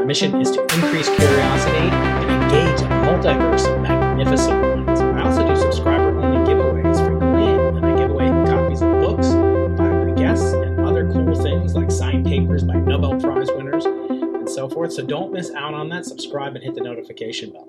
[0.00, 4.98] My mission is to increase curiosity and engage a multiverse of magnificent minds.
[4.98, 9.28] I also do subscriber-only giveaways frequently, and I give away copies of books
[9.76, 14.48] by my guests and other cool things like signed papers by Nobel Prize winners and
[14.48, 14.94] so forth.
[14.94, 16.06] So don't miss out on that.
[16.06, 17.68] Subscribe and hit the notification bell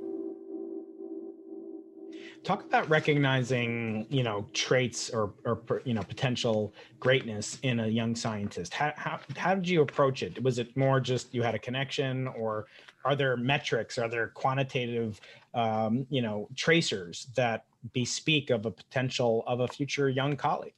[2.43, 8.15] talk about recognizing you know traits or or you know potential greatness in a young
[8.15, 8.73] scientist.
[8.73, 10.41] How, how how did you approach it?
[10.43, 12.65] Was it more just you had a connection or
[13.03, 15.19] are there metrics are there quantitative
[15.53, 20.73] um, you know tracers that bespeak of a potential of a future young colleague?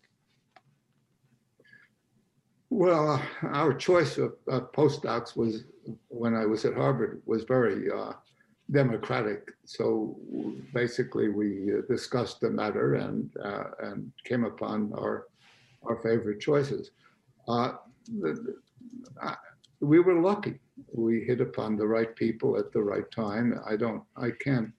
[2.69, 5.65] Well, our choice of postdocs was,
[6.07, 8.13] when I was at Harvard, was very uh,
[8.71, 9.51] democratic.
[9.65, 10.17] So
[10.73, 15.27] basically, we uh, discussed the matter and uh, and came upon our
[15.83, 16.91] our favorite choices.
[17.47, 17.73] Uh,
[18.21, 18.55] the,
[19.21, 19.35] uh,
[19.79, 20.59] we were lucky.
[20.93, 23.59] We hit upon the right people at the right time.
[23.65, 24.03] I don't.
[24.15, 24.71] I can't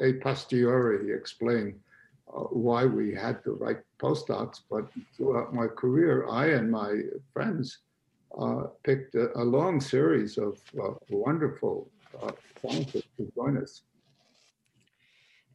[0.00, 1.78] a posteriori explain
[2.34, 7.78] uh, why we had the right postdocs, but throughout my career, I and my friends
[8.38, 10.60] uh, picked a, a, long series of
[11.08, 11.88] wonderful
[12.22, 13.82] uh, scientists to join us.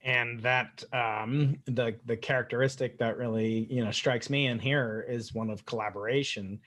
[0.06, 5.34] And that um, the the characteristic that really you know strikes me in here is
[5.34, 6.60] one of collaboration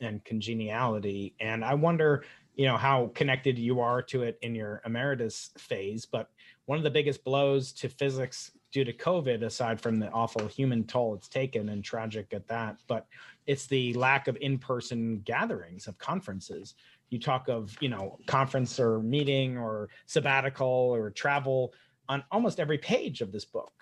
[0.00, 1.34] and congeniality.
[1.40, 2.24] And I wonder,
[2.54, 6.06] you know, how connected you are to it in your emeritus phase.
[6.06, 6.30] But
[6.66, 10.84] one of the biggest blows to physics due to COVID, aside from the awful human
[10.84, 13.06] toll it's taken and tragic at that, but
[13.46, 16.74] it's the lack of in-person gatherings of conferences.
[17.10, 21.72] You talk of, you know, conference or meeting or sabbatical or travel
[22.08, 23.72] on almost every page of this book.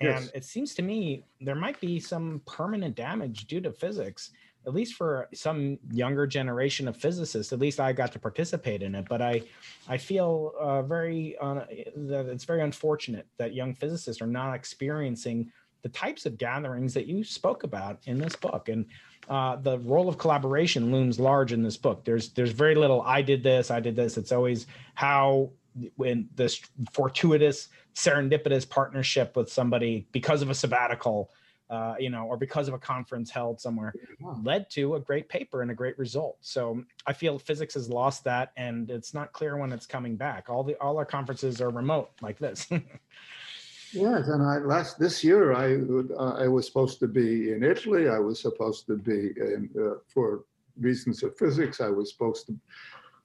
[0.00, 0.30] And yes.
[0.34, 4.30] it seems to me there might be some permanent damage due to physics
[4.66, 8.94] at least for some younger generation of physicists at least i got to participate in
[8.94, 9.40] it but i
[9.88, 11.64] i feel uh, very uh,
[11.96, 15.50] that it's very unfortunate that young physicists are not experiencing
[15.84, 18.86] the types of gatherings that you spoke about in this book and
[19.28, 23.22] uh, the role of collaboration looms large in this book there's there's very little i
[23.22, 25.50] did this i did this it's always how
[25.96, 26.60] when this
[26.92, 31.30] fortuitous serendipitous partnership with somebody because of a sabbatical
[31.70, 33.92] uh, you know, or because of a conference held somewhere,
[34.42, 36.36] led to a great paper and a great result.
[36.42, 40.50] So I feel physics has lost that, and it's not clear when it's coming back.
[40.50, 42.68] All the all our conferences are remote like this.
[43.94, 45.76] yes, and I last this year I
[46.18, 48.08] uh, I was supposed to be in Italy.
[48.08, 50.44] I was supposed to be in, uh, for
[50.78, 51.80] reasons of physics.
[51.80, 52.56] I was supposed to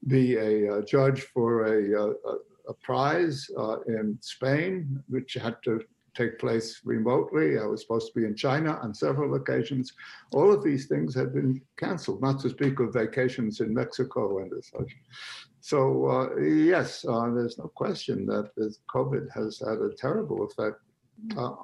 [0.08, 2.36] be a, uh, judge for a, uh, a,
[2.69, 5.82] a prize uh, in Spain, which had to
[6.15, 7.58] take place remotely.
[7.58, 9.93] I was supposed to be in China on several occasions.
[10.34, 14.51] All of these things had been canceled, not to speak of vacations in Mexico and
[14.63, 14.95] such.
[15.61, 20.77] So uh, yes, uh, there's no question that this COVID has had a terrible effect,
[21.37, 21.55] uh,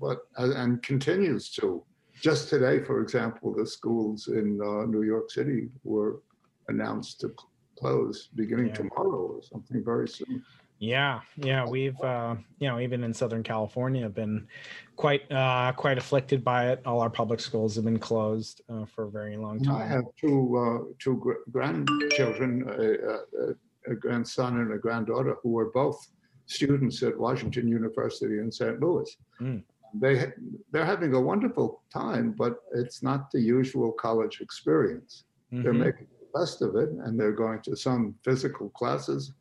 [0.00, 1.82] but and continues to.
[2.20, 6.20] Just today, for example, the schools in uh, New York City were
[6.68, 7.32] announced to
[7.78, 8.74] close beginning yeah.
[8.74, 10.44] tomorrow or something very soon.
[10.78, 14.46] Yeah, yeah, we've uh, you know even in Southern California been
[14.94, 16.82] quite uh, quite afflicted by it.
[16.86, 19.76] All our public schools have been closed uh, for a very long time.
[19.76, 25.70] I have two uh, two gr- grandchildren, a, a, grandson and a granddaughter, who were
[25.72, 26.08] both
[26.46, 28.80] students at Washington University in St.
[28.80, 29.16] Louis.
[29.40, 29.64] Mm.
[29.94, 30.32] They
[30.70, 35.24] they're having a wonderful time, but it's not the usual college experience.
[35.52, 35.64] Mm-hmm.
[35.64, 39.32] They're making the best of it, and they're going to some physical classes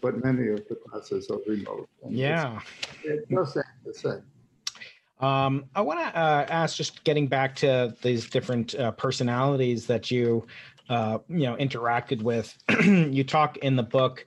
[0.00, 1.88] but many of the classes are remote.
[2.08, 2.60] yeah.
[3.30, 4.22] Just the same.
[5.20, 10.10] Um, I want to uh, ask, just getting back to these different uh, personalities that
[10.10, 10.46] you,
[10.88, 12.58] uh, you know, interacted with.
[12.84, 14.26] you talk in the book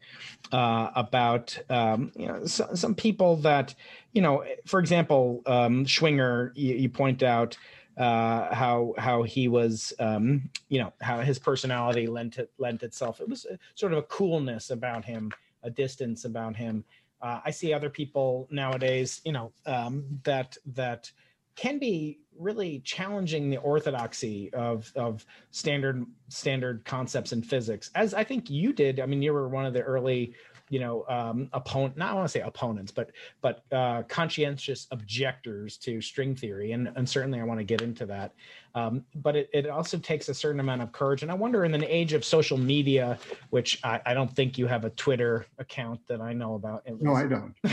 [0.54, 3.76] uh, about, um, you know, so, some people that,
[4.14, 6.52] you know, for example, um, Schwinger.
[6.56, 7.58] You, you point out
[7.98, 13.22] uh, how how he was, um, you know, how his personality lent it lent itself.
[13.22, 15.32] It was a, sort of a coolness about him,
[15.64, 16.84] a distance about him.
[17.22, 21.12] Uh, I see other people nowadays, you know, um, that that
[21.56, 28.24] can be really challenging the orthodoxy of of standard standard concepts in physics, as I
[28.24, 29.00] think you did.
[29.00, 30.34] I mean, you were one of the early
[30.70, 35.78] you know um, opponent not i want to say opponents but but uh, conscientious objectors
[35.78, 38.34] to string theory and, and certainly i want to get into that.
[38.74, 41.74] Um, but it, it also takes a certain amount of courage and i wonder in
[41.74, 43.18] an age of social media
[43.50, 47.14] which i, I don't think you have a twitter account that i know about no
[47.14, 47.56] i don't.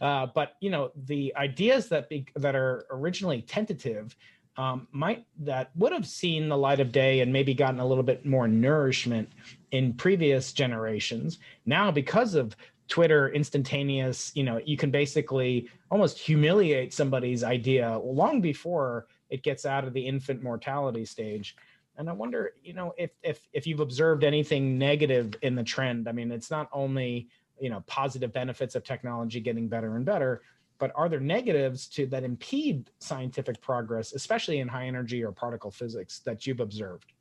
[0.00, 4.16] Uh, but you know the ideas that be, that are originally tentative
[4.56, 8.04] um, might that would have seen the light of day and maybe gotten a little
[8.04, 9.30] bit more nourishment
[9.70, 11.38] in previous generations.
[11.64, 12.54] Now, because of
[12.88, 19.64] Twitter instantaneous, you know, you can basically almost humiliate somebody's idea long before it gets
[19.64, 21.56] out of the infant mortality stage.
[21.96, 26.08] And I wonder, you know, if if if you've observed anything negative in the trend.
[26.08, 27.28] I mean, it's not only
[27.58, 30.42] you know positive benefits of technology getting better and better,
[30.78, 35.70] but are there negatives to that impede scientific progress, especially in high energy or particle
[35.70, 37.12] physics that you've observed?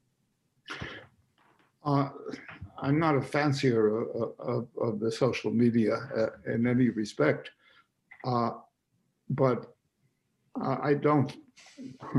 [1.83, 2.09] Uh,
[2.79, 7.51] I'm not a fancier of, of, of the social media uh, in any respect,
[8.25, 8.51] uh,
[9.29, 9.73] but
[10.61, 11.35] I don't.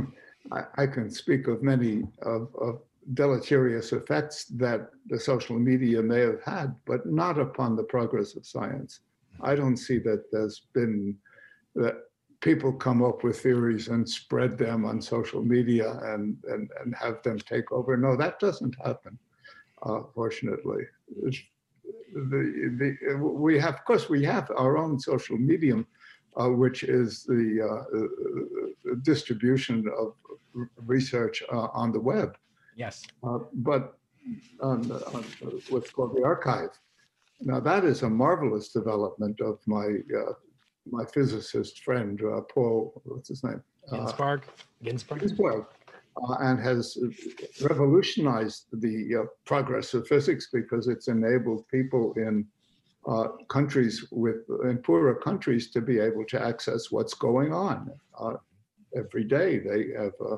[0.52, 2.80] I, I can speak of many of, of
[3.14, 8.46] deleterious effects that the social media may have had, but not upon the progress of
[8.46, 9.00] science.
[9.40, 11.16] I don't see that there's been
[11.74, 11.96] that
[12.40, 17.22] people come up with theories and spread them on social media and and, and have
[17.22, 17.96] them take over.
[17.96, 19.18] No, that doesn't happen,
[19.82, 20.84] uh, fortunately.
[22.14, 25.86] The, the, we have, of course, we have our own social medium,
[26.36, 30.14] uh, which is the uh, distribution of
[30.76, 32.36] research uh, on the web.
[32.76, 33.02] Yes.
[33.22, 33.98] Uh, but
[34.60, 35.24] on, on,
[35.68, 36.70] what's called the arXiv.
[37.44, 39.98] Now that is a marvelous development of my
[40.90, 42.20] my physicist friend
[42.52, 43.02] Paul.
[43.04, 43.62] What's his name?
[43.90, 44.42] Ginsparg.
[44.82, 45.20] Ginsparg.
[45.20, 45.66] Ginsparg
[46.16, 46.98] uh, and has
[47.62, 52.46] revolutionized the uh, progress of physics because it's enabled people in
[53.08, 58.34] uh, countries with in poorer countries to be able to access what's going on uh,
[58.96, 59.58] every day.
[59.58, 60.36] They have uh, uh,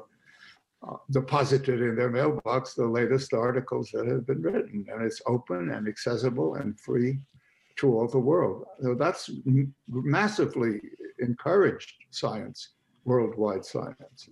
[1.11, 5.89] deposited in their mailbox the latest articles that have been written, and it's open and
[5.89, 7.18] accessible and free
[7.76, 8.64] to all the world.
[8.82, 9.30] So that's
[9.89, 10.80] massively
[11.18, 12.70] encouraged science,
[13.05, 14.28] worldwide science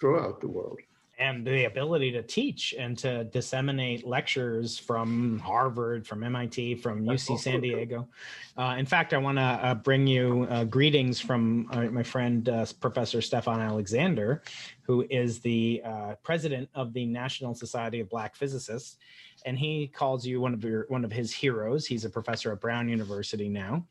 [0.00, 0.78] throughout the world
[1.20, 7.38] and the ability to teach and to disseminate lectures from Harvard, from MIT, from UC
[7.38, 8.08] San Diego.
[8.56, 12.48] Uh, in fact, I want to uh, bring you uh, greetings from uh, my friend
[12.48, 14.42] uh, Professor Stephon Alexander,
[14.82, 18.96] who is the uh, president of the National Society of Black Physicists,
[19.44, 21.86] and he calls you one of your one of his heroes.
[21.86, 23.84] He's a professor at Brown University now,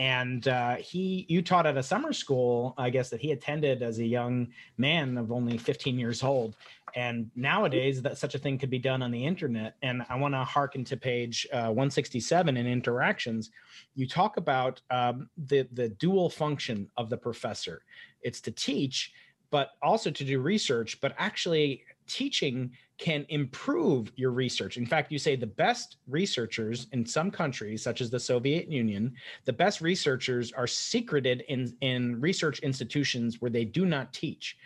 [0.00, 3.98] and uh, he you taught at a summer school i guess that he attended as
[3.98, 4.48] a young
[4.78, 6.56] man of only 15 years old.
[6.96, 9.76] And nowadays that such a thing could be done on the internet.
[9.82, 13.50] And i want to hearken to page uh, 167 in interactions.
[13.94, 17.82] You talk about um, the the dual function of the professor.
[18.22, 19.12] It's to teach
[19.50, 24.76] but also to do research but actually teaching can improve your research.
[24.76, 29.14] In fact, you say the best researchers in some countries, such as the Soviet Union,
[29.46, 34.58] the best researchers are secreted in, in research institutions where they do not teach.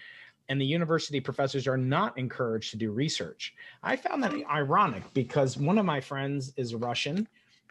[0.48, 3.54] And the university professors are not encouraged to do research.
[3.82, 7.28] I found that ironic because one of my friends is Russian,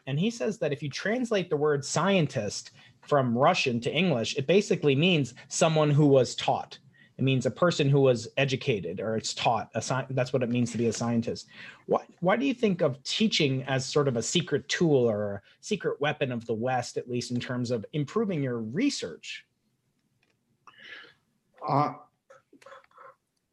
[0.07, 2.71] and he says that if you translate the word scientist
[3.01, 6.80] from Russian to English, it basically means someone who was taught.
[7.18, 9.70] It means a person who was educated or it's taught.
[9.76, 11.47] Sci- that's what it means to be a scientist.
[11.86, 15.41] Why, why do you think of teaching as sort of a secret tool or a
[15.61, 19.45] secret weapon of the West, at least in terms of improving your research?
[21.68, 21.93] Uh,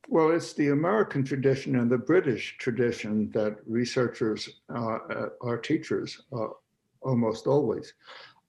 [0.08, 4.98] well, it's the American tradition and the British tradition that researchers uh
[5.40, 6.48] are teachers uh,
[7.02, 7.94] almost always.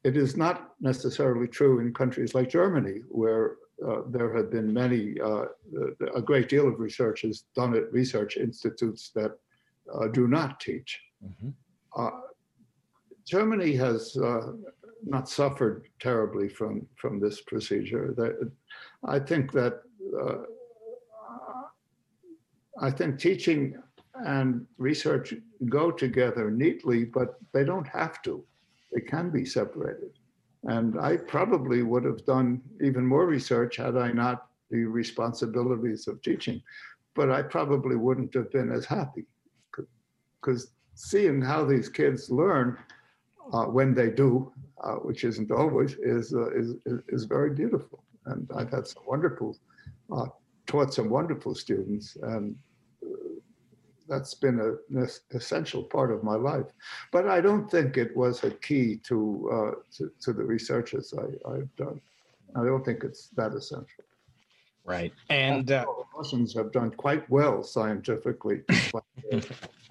[0.03, 3.57] It is not necessarily true in countries like Germany, where
[3.87, 5.45] uh, there have been many, uh,
[6.15, 9.37] a great deal of research is done at research institutes that
[9.93, 11.01] uh, do not teach.
[11.25, 11.49] Mm-hmm.
[11.95, 12.11] Uh,
[13.25, 14.53] Germany has uh,
[15.05, 18.13] not suffered terribly from, from this procedure.
[18.15, 18.51] That,
[19.05, 19.81] I think that
[22.79, 23.75] I think teaching
[24.25, 25.33] and research
[25.69, 28.43] go together neatly, but they don't have to.
[28.91, 30.11] They can be separated.
[30.63, 36.21] And I probably would have done even more research had I not the responsibilities of
[36.21, 36.61] teaching.
[37.15, 39.25] But I probably wouldn't have been as happy
[40.39, 42.77] because seeing how these kids learn
[43.53, 44.51] uh, when they do,
[44.83, 46.75] uh, which isn't always, is, uh, is,
[47.09, 48.03] is very beautiful.
[48.25, 49.57] And I've had some wonderful,
[50.15, 50.27] uh,
[50.67, 52.17] taught some wonderful students.
[52.21, 52.55] And
[54.11, 56.65] that's been a, an essential part of my life.
[57.13, 61.55] But I don't think it was a key to uh, to, to, the researches I,
[61.55, 62.01] have done.
[62.53, 64.03] I don't think it's that essential.
[64.83, 65.85] Right, and uh,
[66.15, 68.61] Russians have done quite well scientifically.
[68.67, 69.41] they're,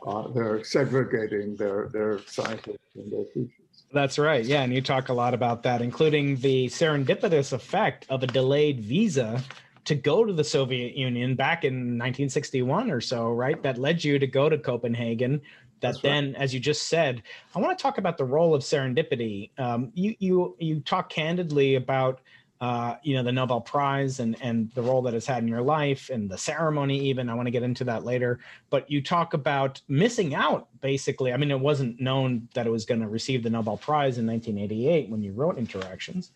[0.06, 3.54] uh, they're segregating their their scientists and their teachers.
[3.92, 4.44] That's right.
[4.44, 8.80] Yeah, and you talk a lot about that, including the serendipitous effect of a delayed
[8.80, 9.42] visa
[9.84, 13.62] to go to the Soviet Union back in 1961 or so, right?
[13.62, 15.40] That led you to go to Copenhagen.
[15.80, 16.42] That That's then, right.
[16.42, 17.22] as you just said,
[17.54, 19.50] I want to talk about the role of serendipity.
[19.58, 22.20] Um, you you you talk candidly about
[22.60, 25.62] uh, you know the Nobel Prize and and the role that it's had in your
[25.62, 26.98] life and the ceremony.
[27.08, 28.38] Even I want to get into that later.
[28.68, 30.68] But you talk about missing out.
[30.82, 34.18] Basically, I mean, it wasn't known that it was going to receive the Nobel Prize
[34.18, 36.32] in 1988 when you wrote Interactions.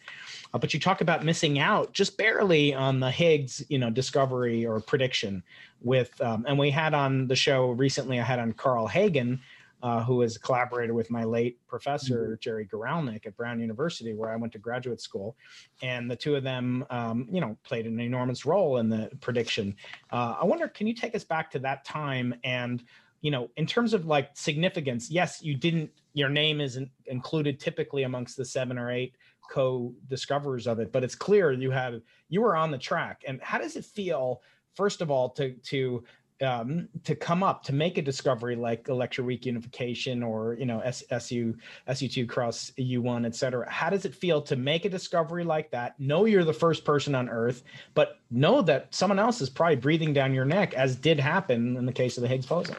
[0.55, 4.65] Uh, but you talk about missing out just barely on the Higgs, you know, discovery
[4.65, 5.43] or prediction
[5.83, 9.41] with, um, and we had on the show recently, I had on Carl Hagen,
[9.85, 14.37] uh, who has collaborated with my late professor Jerry Guralnik at Brown University, where I
[14.37, 15.37] went to graduate school,
[15.83, 19.77] and the two of them, um, you know, played an enormous role in the prediction.
[20.11, 22.83] Uh, I wonder, can you take us back to that time and
[23.21, 28.03] you know, in terms of like significance, yes, you didn't, your name isn't included typically
[28.03, 29.15] amongst the seven or eight
[29.51, 33.23] co-discoverers of it, but it's clear you have, you were on the track.
[33.27, 34.43] And how does it feel,
[34.75, 36.05] first of all, to, to,
[36.43, 41.55] um, to come up to make a discovery like electroweak unification or you know SU
[41.89, 45.99] SU2 cross U1 et cetera how does it feel to make a discovery like that
[46.01, 47.63] know you're the first person on earth
[47.95, 51.87] but know that someone else is probably breathing down your neck as did happen in
[51.87, 52.77] the case of the Higgs boson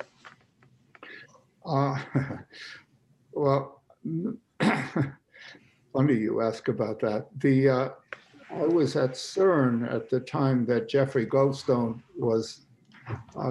[1.66, 1.98] uh,
[3.34, 3.82] well,
[4.62, 7.28] funny you ask about that.
[7.40, 7.90] The uh,
[8.52, 12.65] I was at CERN at the time that Jeffrey Goldstone was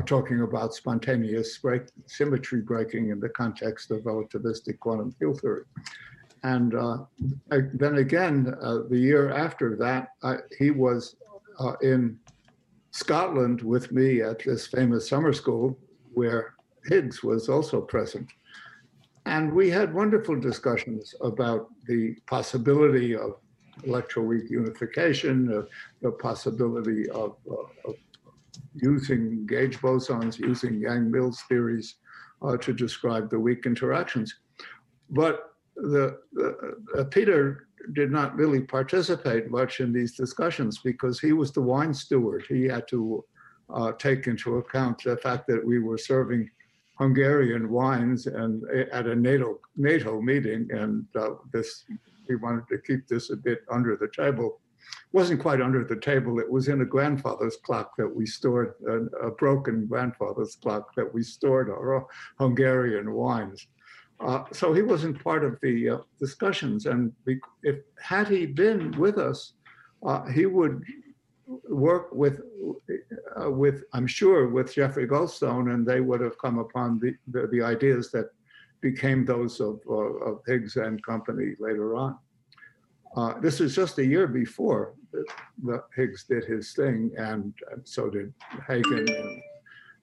[0.06, 5.64] talking about spontaneous break, symmetry breaking in the context of relativistic quantum field theory.
[6.42, 6.98] And uh,
[7.50, 11.16] I, then again, uh, the year after that, I, he was
[11.58, 12.18] uh, in
[12.90, 15.78] Scotland with me at this famous summer school
[16.12, 16.54] where
[16.86, 18.28] Higgs was also present.
[19.26, 23.38] And we had wonderful discussions about the possibility of
[23.82, 25.62] electroweak unification, uh,
[26.02, 27.94] the possibility of, uh, of,
[28.74, 31.96] using gauge bosons, using Yang-Mills theories
[32.42, 34.34] uh, to describe the weak interactions.
[35.10, 36.18] But the,
[36.96, 41.92] uh, Peter did not really participate much in these discussions because he was the wine
[41.92, 42.44] steward.
[42.48, 43.24] He had to
[43.72, 46.50] uh, take into account the fact that we were serving
[46.98, 51.84] Hungarian wines and at a NATO NATO meeting, and uh, this
[52.28, 54.60] we wanted to keep this a bit under the table.
[55.12, 56.38] Wasn't quite under the table.
[56.38, 61.12] It was in a grandfather's clock that we stored, a, a broken grandfather's clock that
[61.12, 62.06] we stored our
[62.38, 63.66] Hungarian wines.
[64.20, 67.12] Uh, so he wasn't part of the uh, discussions, and
[67.62, 69.54] if had he been with us,
[70.06, 70.84] uh, he would
[71.68, 72.40] work with,
[73.40, 77.48] uh, with I'm sure, with Jeffrey Goldstone, and they would have come upon the, the,
[77.48, 78.30] the ideas that
[78.80, 82.18] became those of, uh, of Higgs and company later on.
[83.16, 85.24] Uh, this is just a year before the,
[85.62, 88.32] the Higgs did his thing, and, and, so did
[88.66, 89.42] Hagen and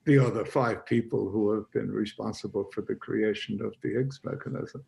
[0.06, 4.84] the other five people who have been responsible for the creation of the Higgs mechanism.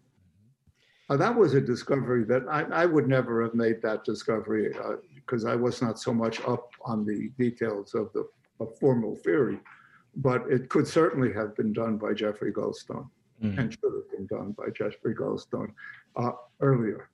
[1.10, 4.96] Uh, that was a discovery that I, I, would never have made that discovery uh,
[5.16, 8.28] because I was not so much up on the details of the
[8.60, 9.60] of formal theory,
[10.16, 13.10] but it could certainly have been done by Jeffrey Goldstone
[13.44, 13.58] mm.
[13.58, 15.74] and should have been done by Jeffrey Goldstone
[16.16, 17.10] uh, earlier.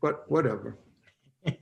[0.00, 0.78] But whatever.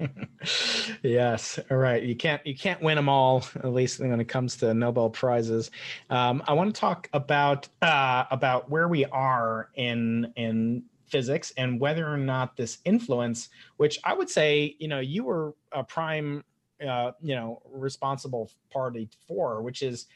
[1.05, 4.57] yes all right you can't you can't win them all at least when it comes
[4.57, 5.71] to nobel prizes
[6.11, 11.81] um, i want to talk about uh, about where we are in in physics and
[11.81, 16.45] whether or not this influence, which I would say, you know, you were a prime,
[16.87, 20.07] uh, you know, responsible party for, which is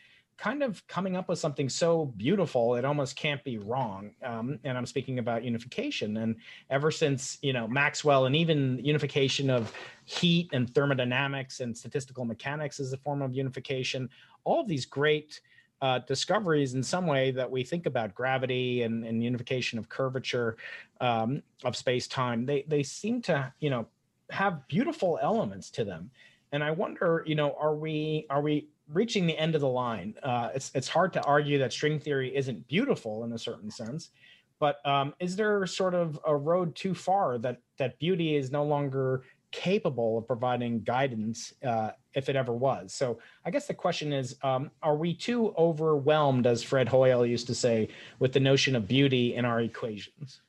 [0.42, 4.76] kind of coming up with something so beautiful it almost can't be wrong um, and
[4.76, 6.34] i'm speaking about unification and
[6.68, 9.72] ever since you know maxwell and even unification of
[10.04, 14.10] heat and thermodynamics and statistical mechanics as a form of unification
[14.42, 15.40] all of these great
[15.80, 20.56] uh, discoveries in some way that we think about gravity and, and unification of curvature
[21.00, 22.46] um, of space time.
[22.46, 23.88] They they seem to you know
[24.30, 26.12] have beautiful elements to them,
[26.52, 30.14] and I wonder you know are we are we reaching the end of the line?
[30.22, 34.10] Uh, it's it's hard to argue that string theory isn't beautiful in a certain sense.
[34.58, 38.64] But um, is there sort of a road too far that that beauty is no
[38.64, 42.92] longer capable of providing guidance uh, if it ever was.
[42.92, 47.46] So I guess the question is, um, are we too overwhelmed, as Fred Hoyle used
[47.46, 47.88] to say,
[48.18, 50.40] with the notion of beauty in our equations?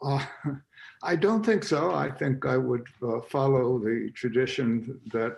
[0.00, 0.24] Uh,
[1.02, 1.94] I don't think so.
[1.94, 5.36] I think I would uh, follow the tradition that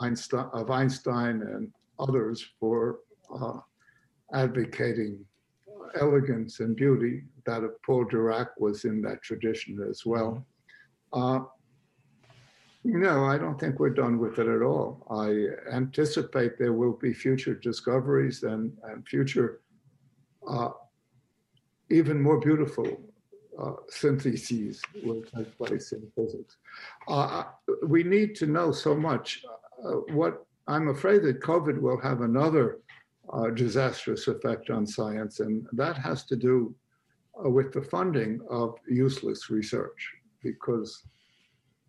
[0.00, 3.00] Einstein, of Einstein and others for
[3.34, 3.58] uh,
[4.34, 5.24] advocating
[6.00, 7.22] elegance and beauty.
[7.46, 10.46] That of Paul Dirac was in that tradition as well.
[11.12, 11.42] Mm-hmm.
[11.42, 11.44] Uh,
[12.84, 15.06] no, I don't think we're done with it at all.
[15.08, 19.60] I anticipate there will be future discoveries and, and future,
[20.48, 20.70] uh,
[21.90, 23.00] even more beautiful
[23.58, 26.56] uh, syntheses will take place in physics.
[27.08, 27.44] Uh,
[27.86, 29.44] we need to know so much.
[29.84, 32.78] Uh, what I'm afraid that COVID will have another
[33.32, 36.74] uh, disastrous effect on science, and that has to do
[37.44, 41.04] uh, with the funding of useless research because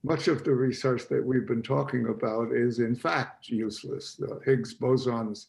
[0.03, 4.15] much of the research that we've been talking about is in fact useless.
[4.15, 5.47] The Higgs bosons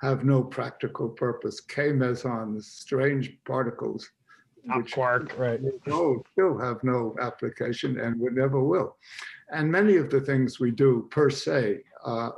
[0.00, 1.60] have no practical purpose.
[1.60, 4.10] K mesons, strange particles,
[4.74, 5.60] Which quark, right?
[5.86, 8.96] no, still have no application and would never will.
[9.52, 12.30] And many of the things we do per se uh,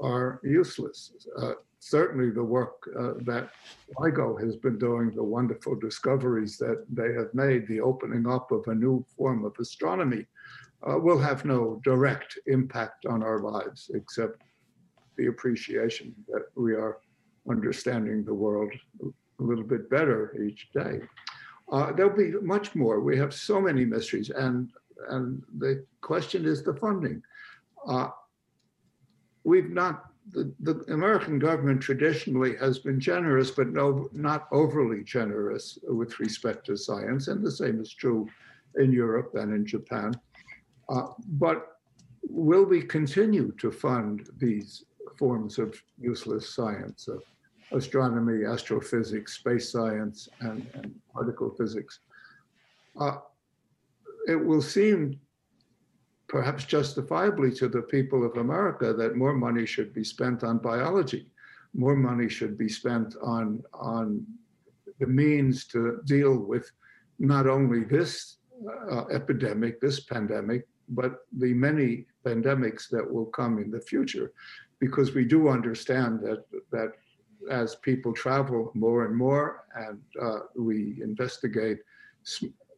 [0.00, 1.12] are useless.
[1.40, 3.50] Uh, certainly the work uh, that
[3.98, 8.66] LIGO has been doing, the wonderful discoveries that they have made, the opening up of
[8.68, 10.26] a new form of astronomy,
[10.88, 14.42] uh, will have no direct impact on our lives except
[15.16, 16.98] the appreciation that we are
[17.48, 18.72] understanding the world
[19.02, 21.00] a little bit better each day.
[21.70, 23.00] Uh, there'll be much more.
[23.00, 24.70] We have so many mysteries, and
[25.08, 27.22] and the question is the funding.
[27.86, 28.08] Uh,
[29.44, 35.78] we've not the, the American government traditionally has been generous, but no, not overly generous
[35.82, 38.28] with respect to science, and the same is true
[38.76, 40.14] in Europe and in Japan.
[40.88, 41.78] Uh, but
[42.28, 44.84] will we continue to fund these
[45.18, 47.08] forms of useless science,
[47.74, 52.00] astronomy, astrophysics, space science, and, and particle physics?
[52.98, 53.18] Uh,
[54.28, 55.18] it will seem
[56.28, 61.26] perhaps justifiably to the people of America that more money should be spent on biology,
[61.74, 64.24] more money should be spent on, on
[65.00, 66.70] the means to deal with
[67.18, 68.38] not only this
[68.90, 74.32] uh, epidemic, this pandemic, but the many pandemics that will come in the future,
[74.80, 76.92] because we do understand that that
[77.50, 81.78] as people travel more and more, and uh, we investigate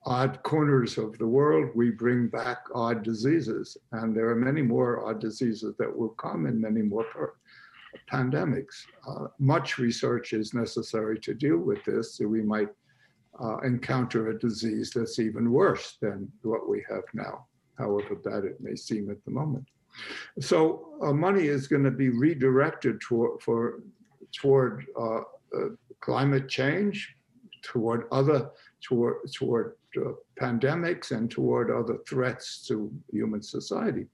[0.04, 3.76] odd corners of the world, we bring back odd diseases.
[3.92, 7.34] And there are many more odd diseases that will come and many more
[8.12, 8.84] pandemics.
[9.08, 12.16] Uh, much research is necessary to deal with this.
[12.16, 12.68] So we might
[13.42, 17.46] uh, encounter a disease that's even worse than what we have now,
[17.78, 19.66] however bad it may seem at the moment.
[20.40, 23.80] So uh, money is going to be redirected toward, for,
[24.40, 25.20] toward uh,
[25.56, 25.68] uh,
[26.00, 27.16] climate change,
[27.62, 34.06] toward other, toward, toward uh, pandemics and toward other threats to human society.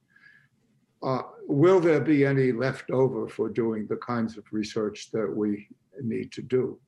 [1.03, 5.69] Uh, will there be any left over for doing the kinds of research that we
[6.01, 6.79] need to do?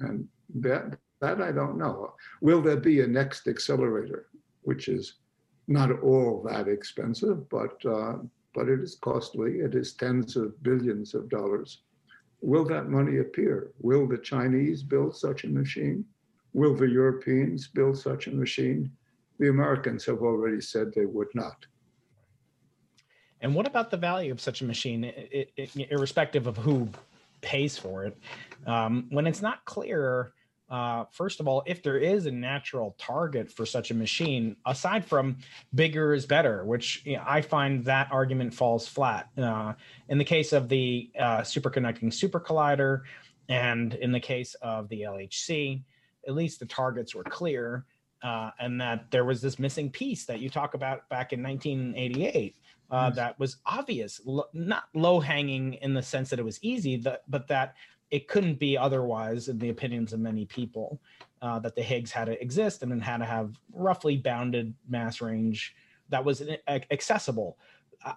[0.00, 0.26] And
[0.56, 2.14] that, that I don't know.
[2.40, 4.26] Will there be a next accelerator,
[4.62, 5.14] which is
[5.68, 8.14] not all that expensive, but, uh,
[8.54, 9.60] but it is costly.
[9.60, 11.82] It is tens of billions of dollars.
[12.40, 13.70] Will that money appear?
[13.80, 16.04] Will the Chinese build such a machine?
[16.52, 18.90] Will the Europeans build such a machine?
[19.38, 21.66] The Americans have already said they would not.
[23.42, 26.88] And what about the value of such a machine, it, it, irrespective of who
[27.40, 28.18] pays for it?
[28.66, 30.32] Um, when it's not clear,
[30.70, 35.04] uh, first of all, if there is a natural target for such a machine, aside
[35.04, 35.36] from
[35.74, 39.28] bigger is better, which you know, I find that argument falls flat.
[39.36, 39.72] Uh,
[40.08, 43.02] in the case of the uh, superconducting super collider,
[43.48, 45.82] and in the case of the LHC,
[46.28, 47.84] at least the targets were clear
[48.22, 52.56] uh, and that there was this missing piece that you talk about back in 1988
[52.90, 53.16] uh, yes.
[53.16, 54.20] that was obvious,
[54.52, 57.74] not low hanging in the sense that it was easy, but that
[58.10, 61.00] it couldn't be otherwise, in the opinions of many people,
[61.42, 65.20] uh, that the Higgs had to exist and then had to have roughly bounded mass
[65.20, 65.74] range
[66.08, 67.56] that was accessible.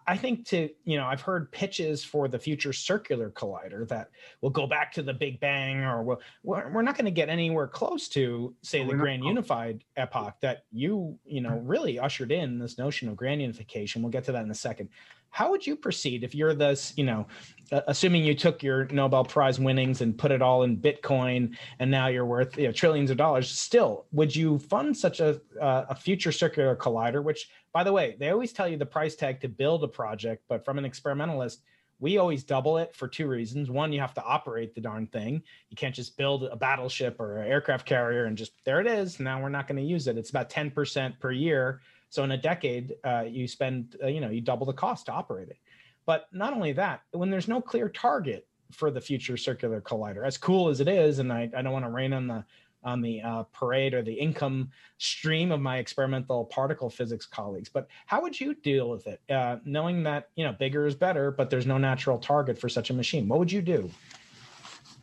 [0.07, 4.49] I think to, you know, I've heard pitches for the future circular collider that will
[4.49, 8.07] go back to the Big Bang or we'll, we're not going to get anywhere close
[8.09, 13.09] to, say, the grand unified epoch that you, you know, really ushered in this notion
[13.09, 14.01] of grand unification.
[14.01, 14.87] We'll get to that in a second.
[15.33, 17.25] How would you proceed if you're this, you know,
[17.71, 22.05] assuming you took your Nobel Prize winnings and put it all in Bitcoin and now
[22.05, 23.49] you're worth you know, trillions of dollars?
[23.49, 28.29] Still, would you fund such a, a future circular collider, which by the way, they
[28.29, 31.63] always tell you the price tag to build a project, but from an experimentalist,
[31.99, 33.71] we always double it for two reasons.
[33.71, 35.41] One, you have to operate the darn thing.
[35.69, 39.19] You can't just build a battleship or an aircraft carrier and just there it is.
[39.19, 40.15] Now we're not going to use it.
[40.15, 41.81] It's about 10% per year.
[42.13, 45.11] So in a decade, uh, you spend, uh, you know, you double the cost to
[45.11, 45.57] operate it.
[46.05, 50.37] But not only that, when there's no clear target for the future circular collider, as
[50.37, 52.45] cool as it is, and I, I don't want to rain on the
[52.83, 57.69] on the uh, parade or the income stream of my experimental particle physics colleagues.
[57.69, 61.31] But how would you deal with it, uh, knowing that you know bigger is better,
[61.31, 63.27] but there's no natural target for such a machine?
[63.27, 63.89] What would you do?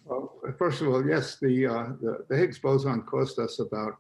[0.05, 3.99] Well, first of all, yes, the uh, the, the, Higgs boson cost us about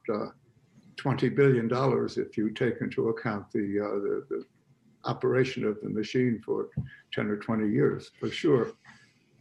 [1.00, 4.44] uh, twenty billion dollars if you take into account the, uh, the, the
[5.04, 6.68] operation of the machine for
[7.12, 8.72] ten or twenty years, for sure.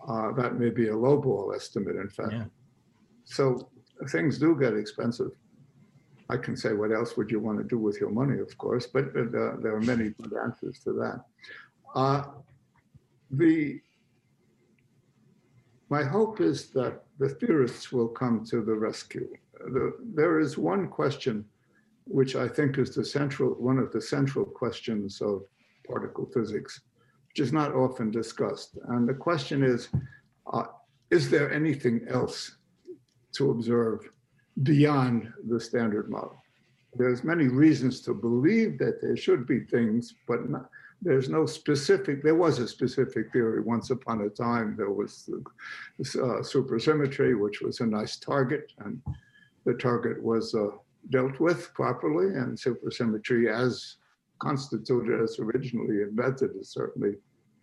[0.07, 2.32] Uh, that may be a lowball estimate, in fact.
[2.32, 2.45] Yeah.
[3.26, 3.70] So
[4.10, 5.32] things do get expensive.
[6.30, 8.88] I can say, what else would you want to do with your money, of course,
[8.88, 11.26] but uh, there are many good answers to that.
[11.95, 12.24] Uh,
[13.32, 13.82] the
[15.89, 19.28] my hope is that the theorists will come to the rescue.
[19.60, 21.45] The, there is one question
[22.05, 25.43] which I think is the central, one of the central questions of
[25.88, 26.82] particle physics,
[27.28, 28.78] which is not often discussed.
[28.88, 29.89] And the question is,
[30.51, 30.66] uh,
[31.12, 32.57] is there anything else
[33.34, 34.10] to observe
[34.64, 36.43] beyond the standard model?
[36.95, 40.70] There's many reasons to believe that there should be things, but not,
[41.01, 44.76] there's no specific, there was a specific theory once upon a time.
[44.76, 45.43] There was the,
[46.20, 49.01] uh, supersymmetry, which was a nice target, and
[49.66, 50.70] the target was uh,
[51.10, 53.97] dealt with properly, and supersymmetry as
[54.39, 57.16] constituted as originally invented is certainly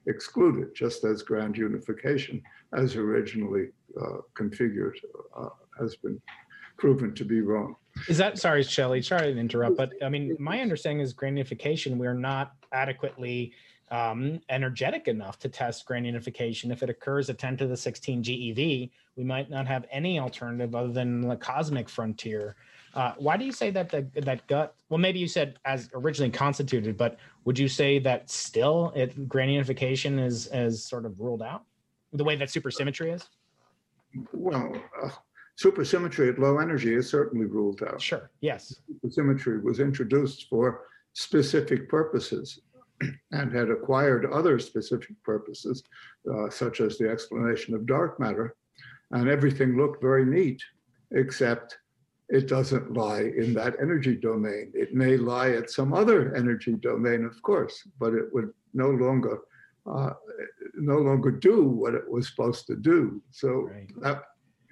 [0.06, 2.42] excluded, just as grand unification
[2.74, 3.68] as originally
[4.00, 4.94] uh, configured
[5.36, 6.20] uh, has been
[6.78, 7.74] proven to be wrong.
[8.08, 9.00] Is that sorry, Shelley?
[9.00, 11.98] Sorry to interrupt, but I mean, my understanding is grand unification.
[11.98, 13.52] We're not adequately
[13.90, 16.70] um, energetic enough to test grand unification.
[16.70, 20.74] If it occurs at 10 to the 16 GeV, we might not have any alternative
[20.74, 22.56] other than the cosmic frontier.
[22.94, 24.74] Uh, why do you say that the, that gut?
[24.88, 29.52] Well, maybe you said as originally constituted, but would you say that still it grand
[29.52, 31.64] unification is as sort of ruled out
[32.12, 33.28] the way that supersymmetry is?
[34.32, 34.72] Well,
[35.02, 35.10] uh,
[35.62, 38.00] supersymmetry at low energy is certainly ruled out.
[38.00, 38.30] Sure.
[38.40, 38.74] Yes.
[39.04, 42.60] Supersymmetry was introduced for specific purposes
[43.32, 45.82] and had acquired other specific purposes,
[46.32, 48.56] uh, such as the explanation of dark matter.
[49.12, 50.62] And everything looked very neat,
[51.12, 51.78] except
[52.28, 54.72] it doesn't lie in that energy domain.
[54.74, 59.40] It may lie at some other energy domain, of course, but it would no longer
[59.86, 60.10] uh,
[60.74, 63.22] no longer do what it was supposed to do.
[63.30, 63.88] So right.
[64.00, 64.22] that,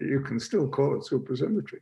[0.00, 1.78] you can still call it supersymmetry.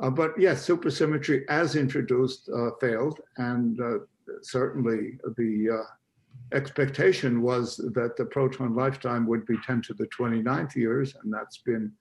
[0.00, 3.98] Uh, but yes, supersymmetry as introduced uh, failed, and uh,
[4.44, 10.74] certainly the uh, expectation was that the proton lifetime would be 10 to the 29th
[10.74, 11.92] years, and that's been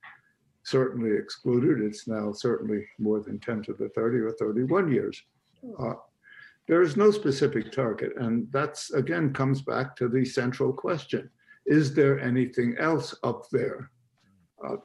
[0.64, 1.82] certainly excluded.
[1.82, 5.22] It's now certainly more than 10 to the 30 or 31 years.
[5.80, 5.94] Uh,
[6.68, 11.30] there is no specific target, and that's again comes back to the central question.
[11.66, 13.90] Is there anything else up there?
[14.66, 14.76] Uh,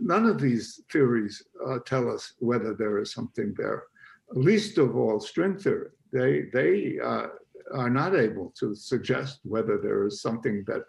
[0.00, 3.84] none of these theories uh, tell us whether there is something there.
[4.32, 5.90] Least of all, string theory.
[6.12, 7.28] They, they uh,
[7.72, 10.84] are not able to suggest whether there is something that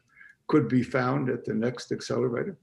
[0.47, 2.57] could be found at the next accelerator.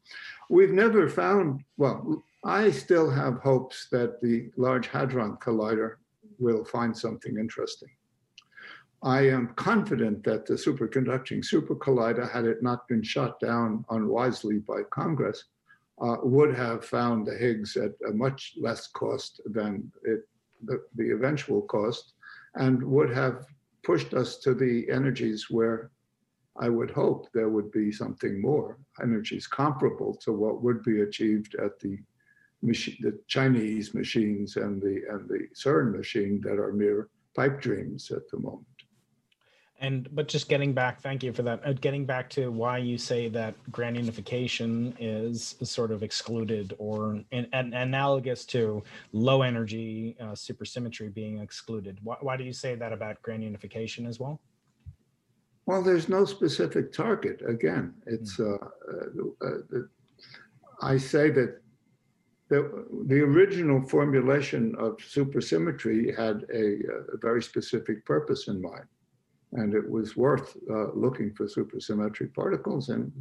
[0.50, 5.96] We've never found, well, I still have hopes that the Large Hadron Collider
[6.38, 7.88] will find something interesting.
[9.02, 14.58] I am confident that the superconducting super collider, had it not been shot down unwisely
[14.58, 15.44] by Congress,
[16.00, 20.26] uh, would have found the Higgs at a much less cost than it,
[20.64, 22.14] the, the eventual cost
[22.54, 23.46] and would have
[23.82, 25.90] pushed us to the energies where
[26.58, 31.54] I would hope there would be something more, energies comparable to what would be achieved
[31.56, 31.98] at the
[32.62, 38.10] machine, the Chinese machines and the and the CERN machine that are mere pipe dreams
[38.10, 38.66] at the moment.
[39.78, 41.60] And but just getting back, thank you for that.
[41.64, 47.22] Uh, getting back to why you say that grand unification is sort of excluded or
[47.30, 51.98] in, an, analogous to low energy uh, supersymmetry being excluded.
[52.02, 54.40] Why, why do you say that about grand unification as well?
[55.66, 57.42] Well, there's no specific target.
[57.46, 58.54] Again, it's hmm.
[58.54, 59.80] uh, uh,
[60.80, 61.60] I say that
[62.48, 66.78] the, the original formulation of supersymmetry had a,
[67.12, 68.86] a very specific purpose in mind
[69.52, 73.12] and it was worth uh, looking for supersymmetric particles, and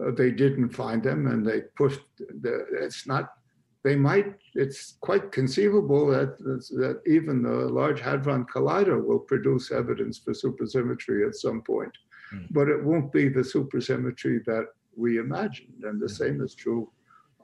[0.00, 2.00] uh, they didn't find them, and they pushed.
[2.18, 3.34] The, it's not.
[3.82, 4.34] They might.
[4.54, 11.26] It's quite conceivable that that even the Large Hadron Collider will produce evidence for supersymmetry
[11.26, 11.92] at some point,
[12.34, 12.46] mm.
[12.50, 16.18] but it won't be the supersymmetry that we imagined, and the mm.
[16.18, 16.90] same is true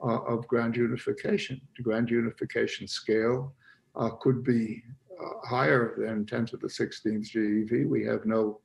[0.03, 1.61] uh, of grand unification.
[1.77, 3.53] The grand unification scale
[3.95, 4.83] uh, could be
[5.19, 7.87] uh, higher than 10 to the 16th GeV.
[7.87, 8.59] We have no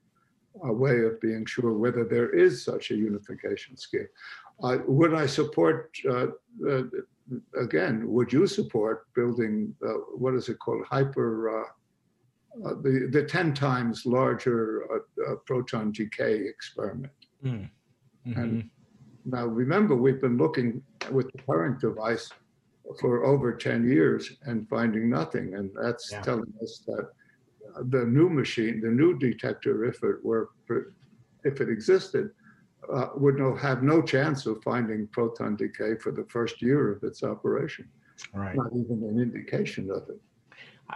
[0.65, 4.07] uh, way of being sure whether there is such a unification scale.
[4.63, 6.29] Uh, would I support, uh,
[6.69, 6.83] uh,
[7.61, 11.67] again, would you support building, uh, what is it called, hyper,
[12.83, 15.03] the, the 10 times larger
[15.45, 17.13] proton decay experiment?
[17.45, 17.69] Mm.
[18.27, 18.41] Mm-hmm.
[18.41, 18.71] And
[19.27, 22.31] now remember, we've been looking with the current device
[23.01, 25.55] for over 10 years and finding nothing.
[25.55, 26.23] And that's yeah.
[26.23, 27.09] telling us that
[27.91, 30.51] the new machine, the new detector, if it were,
[31.45, 32.31] if it existed,
[32.93, 37.03] uh, would no, have no chance of finding proton decay for the first year of
[37.03, 37.89] its operation.
[38.33, 38.57] Right.
[38.57, 40.21] Not even an indication of it.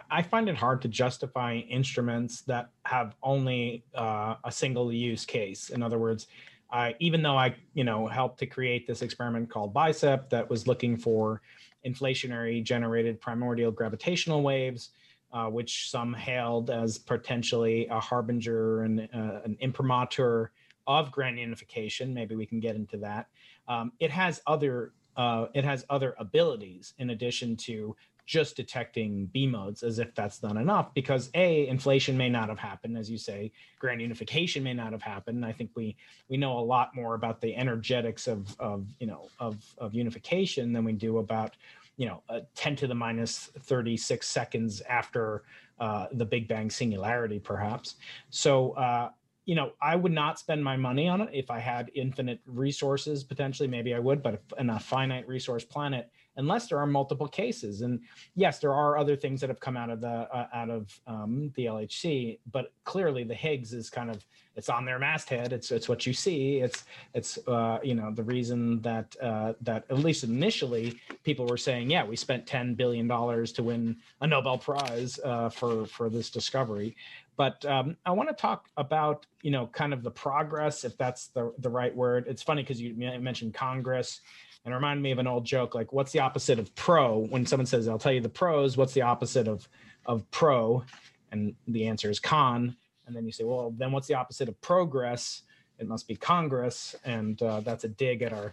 [0.08, 5.70] I find it hard to justify instruments that have only uh, a single use case.
[5.70, 6.28] In other words,
[6.70, 10.68] I even though I you know helped to create this experiment called BICEP that was
[10.68, 11.42] looking for
[11.86, 14.90] inflationary generated primordial gravitational waves,
[15.32, 20.52] uh, which some hailed as potentially a harbinger and uh, an imprimatur
[20.86, 22.12] of grand unification.
[22.12, 23.28] Maybe we can get into that.
[23.68, 27.94] Um, it has other uh, it has other abilities in addition to
[28.26, 32.58] just detecting B modes as if that's not enough because a inflation may not have
[32.58, 35.96] happened as you say grand unification may not have happened I think we
[36.28, 40.72] we know a lot more about the energetics of of you know of of unification
[40.72, 41.56] than we do about
[41.96, 45.42] you know uh, 10 to the minus 36 seconds after
[45.78, 47.96] uh, the Big Bang singularity perhaps
[48.30, 49.10] so uh,
[49.46, 53.24] you know, I would not spend my money on it if I had infinite resources.
[53.24, 57.82] Potentially, maybe I would, but in a finite resource planet, unless there are multiple cases.
[57.82, 58.00] And
[58.34, 61.52] yes, there are other things that have come out of the uh, out of um,
[61.54, 64.24] the LHC, but clearly the Higgs is kind of
[64.56, 65.52] it's on their masthead.
[65.52, 66.58] It's it's what you see.
[66.58, 71.56] It's it's uh, you know the reason that uh, that at least initially people were
[71.56, 76.08] saying, yeah, we spent ten billion dollars to win a Nobel Prize uh, for for
[76.08, 76.96] this discovery.
[77.36, 81.28] But um, I want to talk about you know kind of the progress, if that's
[81.28, 82.24] the the right word.
[82.28, 84.20] It's funny because you mentioned Congress
[84.64, 87.18] and remind me of an old joke like what's the opposite of pro?
[87.18, 89.68] When someone says i'll tell you the pros what's the opposite of
[90.06, 90.84] of pro?
[91.32, 92.76] And the answer is con.
[93.06, 95.42] And then you say well then what's the opposite of progress?
[95.78, 96.94] It must be congress.
[97.04, 98.52] And uh, that's a dig at our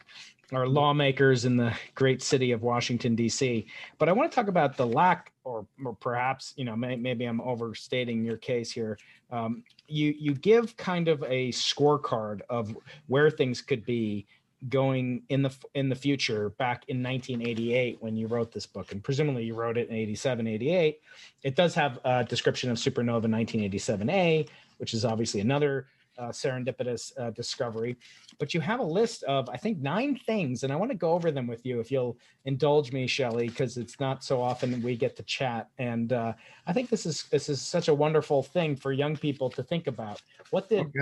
[0.53, 4.78] our lawmakers in the great city of washington d.c but i want to talk about
[4.78, 8.97] the lack or, or perhaps you know may, maybe i'm overstating your case here.
[9.32, 12.76] Um, you you give kind of a scorecard of
[13.08, 14.26] where things could be
[14.70, 19.03] going in the in the future back in 1988 when you wrote this book and
[19.03, 20.99] presumably you wrote it in 87 88
[21.43, 25.88] it does have a description of supernova 1987a which is obviously another
[26.18, 27.95] uh, serendipitous uh, discovery.
[28.39, 31.12] But you have a list of i think nine things and i want to go
[31.12, 34.95] over them with you if you'll indulge me shelly because it's not so often we
[34.95, 35.70] get to chat.
[35.78, 36.34] And uh,
[36.66, 39.86] i think this is this is such a wonderful thing for young people to think
[39.86, 40.22] about.
[40.49, 41.01] What did okay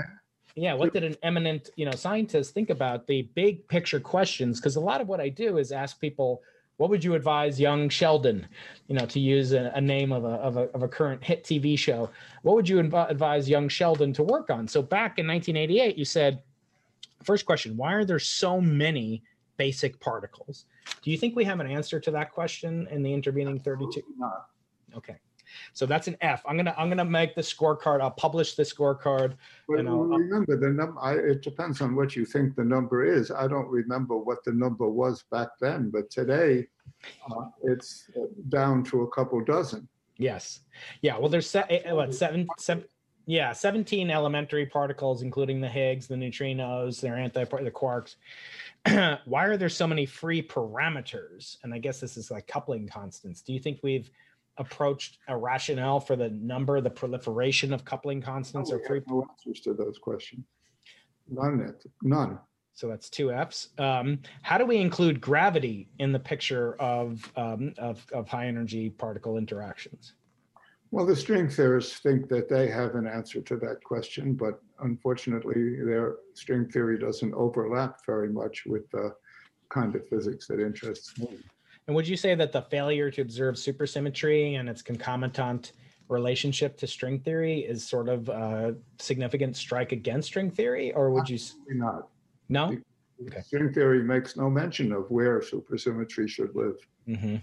[0.55, 4.59] yeah what did an eminent you know scientist think about the big picture questions?
[4.59, 6.41] Because a lot of what i do is ask people
[6.77, 8.47] what would you advise young sheldon
[8.87, 11.43] you know to use a, a name of a, of a, of, a, current hit
[11.43, 12.09] tv show?
[12.41, 14.67] What would you inv- advise young sheldon to work on?
[14.67, 16.41] So back in 1988 you said
[17.23, 19.23] first question why are there so many
[19.57, 20.65] basic particles?
[21.01, 24.01] Do you think we have an answer to that question in the intervening 32
[24.95, 25.15] okay
[25.73, 26.43] so that's an F.
[26.47, 28.01] I'm gonna I'm gonna make the scorecard.
[28.01, 29.35] I'll publish the scorecard.
[29.67, 31.27] But and I'll, remember the number.
[31.27, 33.31] It depends on what you think the number is.
[33.31, 36.67] I don't remember what the number was back then, but today
[37.31, 38.09] uh, it's
[38.49, 39.87] down to a couple dozen.
[40.17, 40.61] Yes.
[41.01, 41.17] Yeah.
[41.17, 42.85] Well, there's se- eh, what seven seven.
[43.27, 48.17] Yeah, 17 elementary particles, including the Higgs, the neutrinos, their anti the quarks.
[49.25, 51.57] Why are there so many free parameters?
[51.63, 53.41] And I guess this is like coupling constants.
[53.41, 54.11] Do you think we've
[54.57, 59.01] approached a rationale for the number, the proliferation of coupling constants or free?
[59.07, 60.45] No answers to those questions.
[61.29, 61.73] None.
[62.01, 62.39] None.
[62.73, 63.69] So that's two Fs.
[63.77, 68.89] Um, how do we include gravity in the picture of, um, of, of high energy
[68.89, 70.13] particle interactions?
[70.91, 75.83] Well, the string theorists think that they have an answer to that question, but unfortunately,
[75.83, 79.15] their string theory doesn't overlap very much with the
[79.69, 81.39] kind of physics that interests me.
[81.87, 85.73] And would you say that the failure to observe supersymmetry and its concomitant
[86.07, 91.29] relationship to string theory is sort of a significant strike against string theory, or would
[91.29, 91.37] you?
[91.69, 92.07] not.
[92.49, 92.77] No.
[93.27, 93.41] Okay.
[93.41, 96.75] String theory makes no mention of where supersymmetry should live.
[97.07, 97.37] Mm-hmm.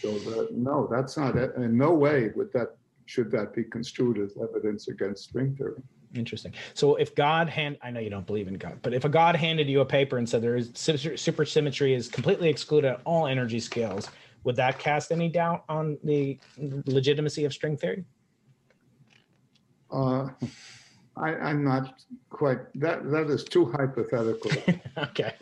[0.00, 1.36] So that, no, that's not.
[1.36, 2.76] In no way would that
[3.06, 5.82] should that be construed as evidence against string theory.
[6.14, 6.54] Interesting.
[6.74, 9.36] So if God hand, I know you don't believe in God, but if a God
[9.36, 13.60] handed you a paper and said there is supersymmetry is completely excluded at all energy
[13.60, 14.10] scales,
[14.44, 16.38] would that cast any doubt on the
[16.86, 18.04] legitimacy of string theory?
[19.90, 20.28] Uh,
[21.16, 22.58] I, am not quite.
[22.74, 24.50] That that is too hypothetical.
[24.98, 25.34] okay,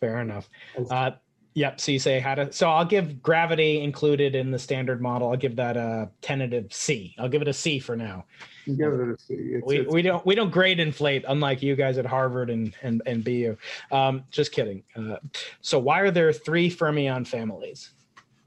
[0.00, 0.48] fair enough.
[0.90, 1.12] Uh,
[1.54, 1.80] Yep.
[1.80, 2.52] So you say how to.
[2.52, 5.30] So I'll give gravity included in the standard model.
[5.30, 7.14] I'll give that a tentative C.
[7.16, 8.24] I'll give it a C for now.
[8.66, 9.34] Give it a C.
[9.34, 12.74] It's, we, it's, we don't we don't grade inflate unlike you guys at Harvard and
[12.82, 13.56] and and BU.
[13.92, 14.82] Um, just kidding.
[14.96, 15.16] Uh,
[15.60, 17.90] so why are there three fermion families?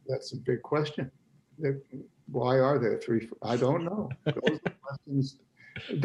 [0.07, 1.09] That's a big question.
[2.29, 3.29] Why are there three?
[3.41, 4.09] I don't know.
[4.25, 4.35] Those
[4.65, 5.39] are questions.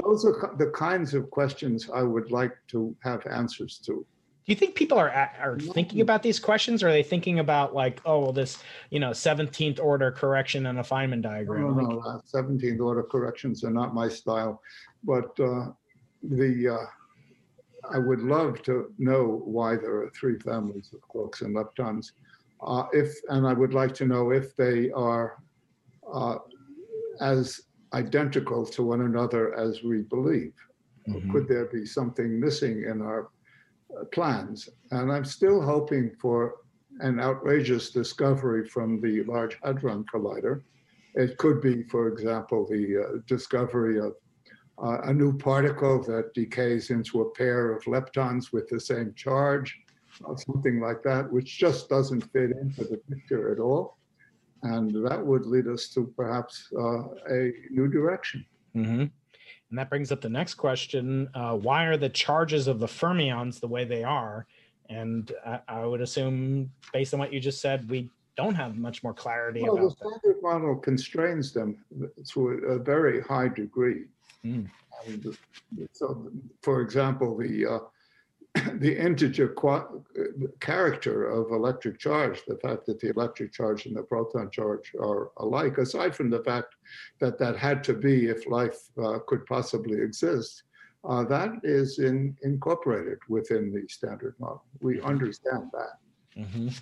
[0.04, 4.06] Those are the kinds of questions I would like to have answers to
[4.44, 7.74] do you think people are are thinking about these questions or are they thinking about
[7.74, 8.58] like oh well this
[8.90, 12.22] you know 17th order correction and a feynman diagram no, no, no.
[12.32, 14.60] 17th order corrections are not my style
[15.04, 15.66] but uh,
[16.22, 16.86] the uh,
[17.90, 22.12] I would love to know why there are three families of quarks and leptons.
[22.60, 25.42] Uh, if and I would like to know if they are
[26.12, 26.36] uh,
[27.20, 27.62] as
[27.92, 30.54] identical to one another as we believe.
[31.08, 31.32] Mhm.
[31.32, 33.30] Could there be something missing in our
[34.12, 34.68] plans?
[34.90, 36.56] And I'm still hoping for
[37.00, 40.62] an outrageous discovery from the Large Hadron Collider.
[41.14, 44.14] It could be, for example, the uh, discovery of
[44.82, 49.78] uh, a new particle that decays into a pair of leptons with the same charge,
[50.24, 53.98] or something like that, which just doesn't fit into the picture at all.
[54.62, 58.44] And that would lead us to perhaps uh, a new direction.
[58.74, 59.10] Mhm.
[59.72, 63.58] And that brings up the next question: uh, Why are the charges of the fermions
[63.58, 64.46] the way they are?
[64.90, 69.02] And I, I would assume, based on what you just said, we don't have much
[69.02, 70.20] more clarity Well, the about that.
[70.20, 71.82] standard model constrains them
[72.32, 74.04] to a, a very high degree.
[74.44, 74.68] Mm.
[75.06, 75.38] And
[75.92, 77.78] so, for example, the uh,
[78.74, 79.86] the integer qua-
[80.60, 85.30] character of electric charge, the fact that the electric charge and the proton charge are
[85.38, 86.74] alike, aside from the fact
[87.20, 90.64] that that had to be if life uh, could possibly exist,
[91.08, 94.64] uh, that is in, incorporated within the standard model.
[94.80, 96.42] We understand that.
[96.42, 96.80] Mhm.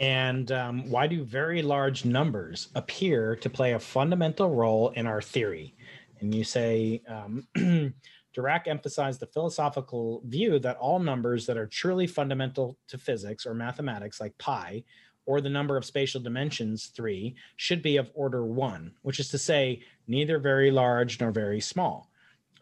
[0.00, 5.20] And um, why do very large numbers appear to play a fundamental role in our
[5.20, 5.74] theory?
[6.20, 7.46] And you say, um,
[8.36, 13.54] Dirac emphasized the philosophical view that all numbers that are truly fundamental to physics or
[13.54, 14.84] mathematics, like pi,
[15.26, 19.38] or the number of spatial dimensions, three, should be of order one, which is to
[19.38, 22.10] say, neither very large nor very small.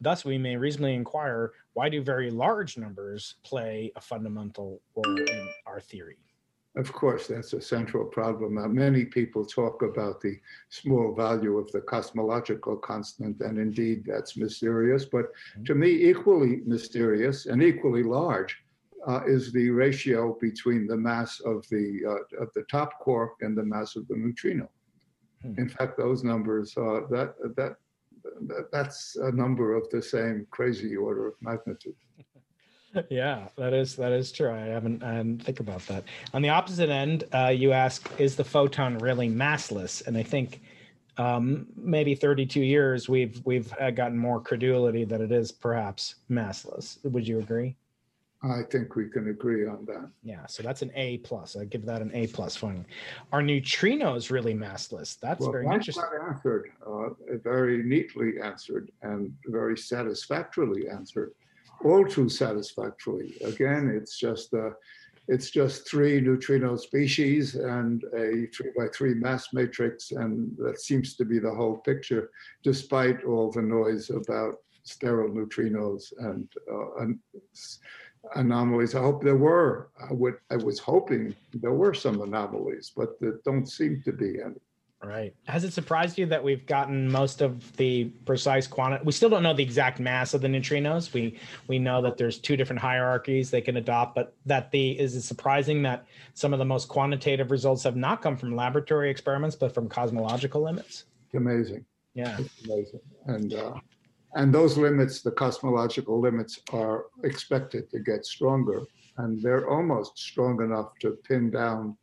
[0.01, 5.49] Thus, we may reasonably inquire why do very large numbers play a fundamental role in
[5.67, 6.19] our theory?
[6.77, 8.59] Of course, that's a central problem.
[8.59, 14.37] Uh, many people talk about the small value of the cosmological constant, and indeed that's
[14.37, 15.07] mysterious.
[15.07, 15.27] But
[15.65, 18.59] to me, equally mysterious and equally large
[19.09, 23.57] uh, is the ratio between the mass of the uh, of the top quark and
[23.57, 24.69] the mass of the neutrino.
[25.43, 25.55] Hmm.
[25.59, 27.77] In fact, those numbers that that-
[28.73, 31.95] that's a number of the same crazy order of magnitude.
[33.11, 34.51] Yeah, that is that is true.
[34.51, 36.05] I haven't I didn't think about that.
[36.35, 40.07] On the opposite end, uh, you ask, is the photon really massless?
[40.07, 40.63] And I think
[41.19, 46.99] um, maybe 32 years we've we've uh, gotten more credulity that it is perhaps massless.
[47.05, 47.77] Would you agree?
[48.43, 50.11] I think we can agree on that.
[50.23, 51.57] Yeah, so that's an A plus.
[51.57, 52.85] I give that an A plus finally.
[53.33, 55.19] Are neutrinos really massless?
[55.19, 56.05] That's Well, very that's interesting.
[56.29, 57.09] answered, uh,
[57.43, 61.33] very neatly answered and very satisfactorily answered,
[61.85, 63.37] all too satisfactorily.
[63.45, 64.71] Again, it's just uh,
[65.29, 71.17] it's just three neutrino species and a three by three mass matrix, and that seems
[71.17, 72.31] to be the whole picture,
[72.63, 74.55] despite all the noise about
[74.85, 77.19] sterile neutrinos and, uh, and
[78.37, 78.95] anomalies.
[78.95, 79.91] I hope there were.
[80.01, 80.37] I would.
[80.51, 84.61] I was hoping there were some anomalies, but there don't seem to be any.
[85.05, 85.35] Right.
[85.45, 89.05] Has it surprised you that we've gotten most of the precise quantity?
[89.05, 91.13] We still don't know the exact mass of the neutrinos.
[91.13, 91.39] We
[91.69, 95.21] we know that there's two different hierarchies they can adopt, but that the is it
[95.21, 99.73] surprising that some of the most quantitative results have not come from laboratory experiments, but
[99.73, 101.05] from cosmological limits?
[101.27, 101.85] It's amazing.
[102.15, 102.37] Yeah.
[102.39, 103.01] It's amazing.
[103.27, 103.75] And, uh,
[104.35, 108.83] and those limits, the cosmological limits, are expected to get stronger.
[109.19, 111.97] And they're almost strong enough to pin down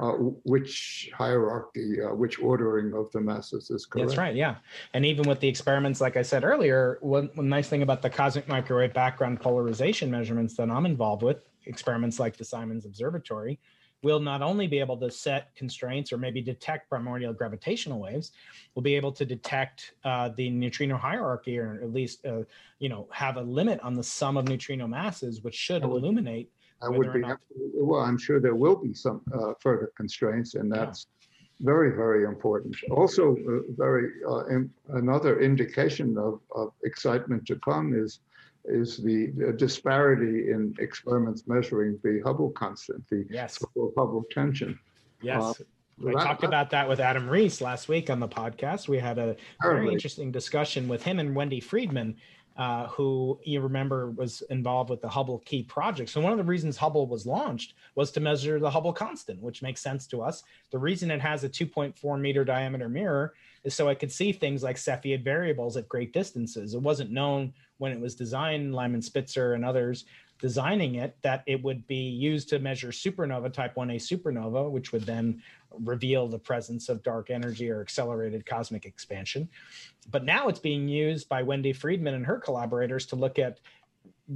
[0.00, 0.12] uh,
[0.44, 4.08] which hierarchy, uh, which ordering of the masses is correct.
[4.08, 4.34] That's right.
[4.34, 4.56] Yeah.
[4.94, 8.10] And even with the experiments, like I said earlier, one, one nice thing about the
[8.10, 13.58] cosmic microwave background polarization measurements that I'm involved with, experiments like the Simons Observatory,
[14.02, 18.32] we'll not only be able to set constraints or maybe detect primordial gravitational waves,
[18.74, 22.42] we'll be able to detect uh, the neutrino hierarchy, or at least, uh,
[22.78, 26.50] you know, have a limit on the sum of neutrino masses, which should illuminate.
[26.82, 27.38] I would be, not-
[27.74, 30.84] well, I'm sure there will be some uh, further constraints, and Yeah.
[30.86, 31.06] that's
[31.60, 32.74] very, very important.
[32.90, 38.20] Also, uh, very uh, im- another indication of, of excitement to come is
[38.66, 39.26] is the
[39.56, 43.58] disparity in experiments measuring the Hubble constant, the Yes.
[43.96, 44.78] Hubble tension.
[45.20, 45.60] Yes.
[46.00, 48.86] I that- talked about that with Adam Riess last week on the podcast.
[48.88, 52.16] We had a very interesting discussion with him and Wendy Freedman,
[52.56, 56.10] uh, who you remember was involved with the Hubble Key project.
[56.10, 59.62] So one of the reasons Hubble was launched was to measure the Hubble constant, which
[59.62, 60.42] makes sense to us.
[60.70, 63.34] The reason it has a 2.4 meter diameter mirror
[63.64, 66.74] is so it could see things like Cepheid variables at great distances.
[66.74, 70.04] It wasn't known when it was designed, Lyman Spitzer and others
[70.42, 75.04] designing it, that it would be used to measure supernova, type 1a supernova, which would
[75.06, 75.40] then
[75.70, 79.48] reveal the presence of dark energy or accelerated cosmic expansion.
[80.10, 83.60] But now it's being used by Wendy Freedman and her collaborators to look at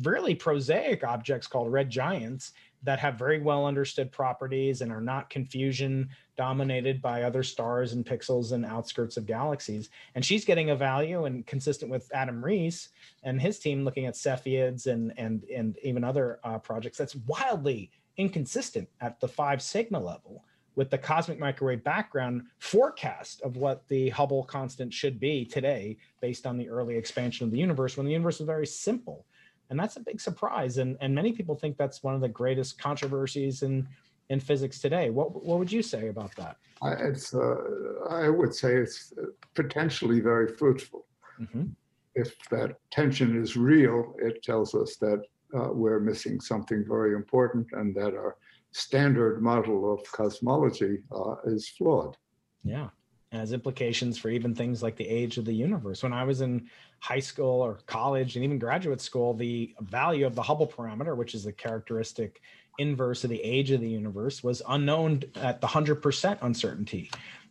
[0.05, 2.53] really prosaic objects called red giants
[2.85, 8.05] that have very well understood properties and are not confusion dominated by other stars and
[8.05, 9.91] pixels and outskirts of galaxies.
[10.15, 12.89] And she's getting a value and consistent with Adam Riess
[13.23, 17.91] and his team looking at Cepheids and and and even other uh, projects that's wildly
[18.17, 24.11] inconsistent at the five sigma level with the cosmic microwave background forecast of what the
[24.11, 28.13] Hubble constant should be today based on the early expansion of the universe when the
[28.13, 29.27] universe was very simple
[29.71, 32.79] and that's a big surprise and and many people think that's one of the greatest
[32.79, 33.87] controversies in
[34.31, 37.57] in physics today what what would you say about that I, it's uh,
[38.11, 39.13] I would say it's
[39.55, 41.07] potentially very fruitful.
[41.41, 41.65] mm-hmm.
[42.15, 45.23] If that tension is real, it tells us that
[45.57, 48.37] uh, we're missing something very important and that our
[48.73, 52.17] standard model of cosmology uh, is flawed.
[52.65, 52.89] Yeah.
[53.33, 56.03] And has implications for even things like the age of the universe.
[56.03, 56.69] When I was in
[57.01, 61.35] high school or college and even graduate school, the value of the Hubble parameter, which
[61.35, 62.41] is a characteristic
[62.79, 67.11] inverse of the age of the universe, was unknown at the 100% uncertainty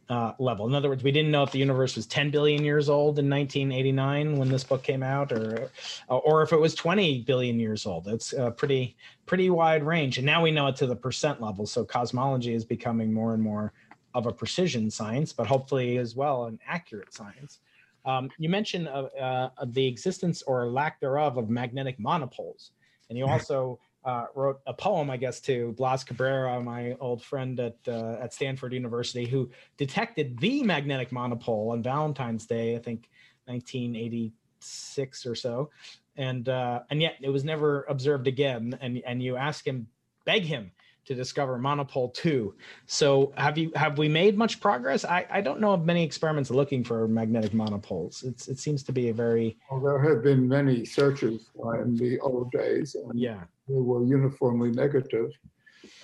[0.09, 0.67] uh, level.
[0.67, 3.30] In other words, we didn't know if the universe was 10 billion years old in
[3.30, 5.71] 1989 when this book came out, or
[6.07, 8.07] or if it was 20 billion years old.
[8.07, 8.95] It's a pretty
[9.26, 11.65] pretty wide range, and now we know it to the percent level.
[11.65, 13.73] So cosmology is becoming more and more
[14.13, 17.59] of a precision science, but hopefully as well an accurate science.
[18.05, 22.71] Um, you mentioned uh, uh, the existence or lack thereof of magnetic monopoles,
[23.09, 27.60] and you also uh, wrote a poem, I guess, to Blas Cabrera, my old friend
[27.60, 33.10] at uh, at Stanford University, who detected the magnetic monopole on Valentine's Day, I think,
[33.45, 35.72] 1986 or so,
[36.16, 38.78] and uh, and yet it was never observed again.
[38.80, 39.88] And and you ask him,
[40.24, 40.72] beg him
[41.06, 42.56] to discover monopole two.
[42.86, 45.06] So have you have we made much progress?
[45.06, 48.24] I, I don't know of many experiments looking for magnetic monopoles.
[48.24, 51.49] It's it seems to be a very Well, there have been many searches
[51.84, 54.72] in the old days, and yeah they were uniformly.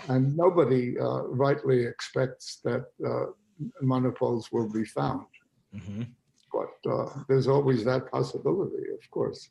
[0.07, 3.25] And nobody uh, rightly expects that uh,
[3.81, 5.25] monopoles will be found.
[5.75, 6.07] Mhm.
[6.51, 9.49] But uh, there's always that possibility, of course.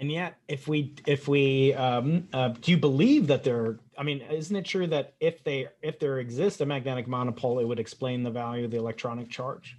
[0.00, 3.78] And yet, if we if we um, uh, do you believe that there?
[3.96, 7.64] I mean, isn't it true that if they if there exists a magnetic monopole, it
[7.64, 9.76] would explain the value of the electronic charge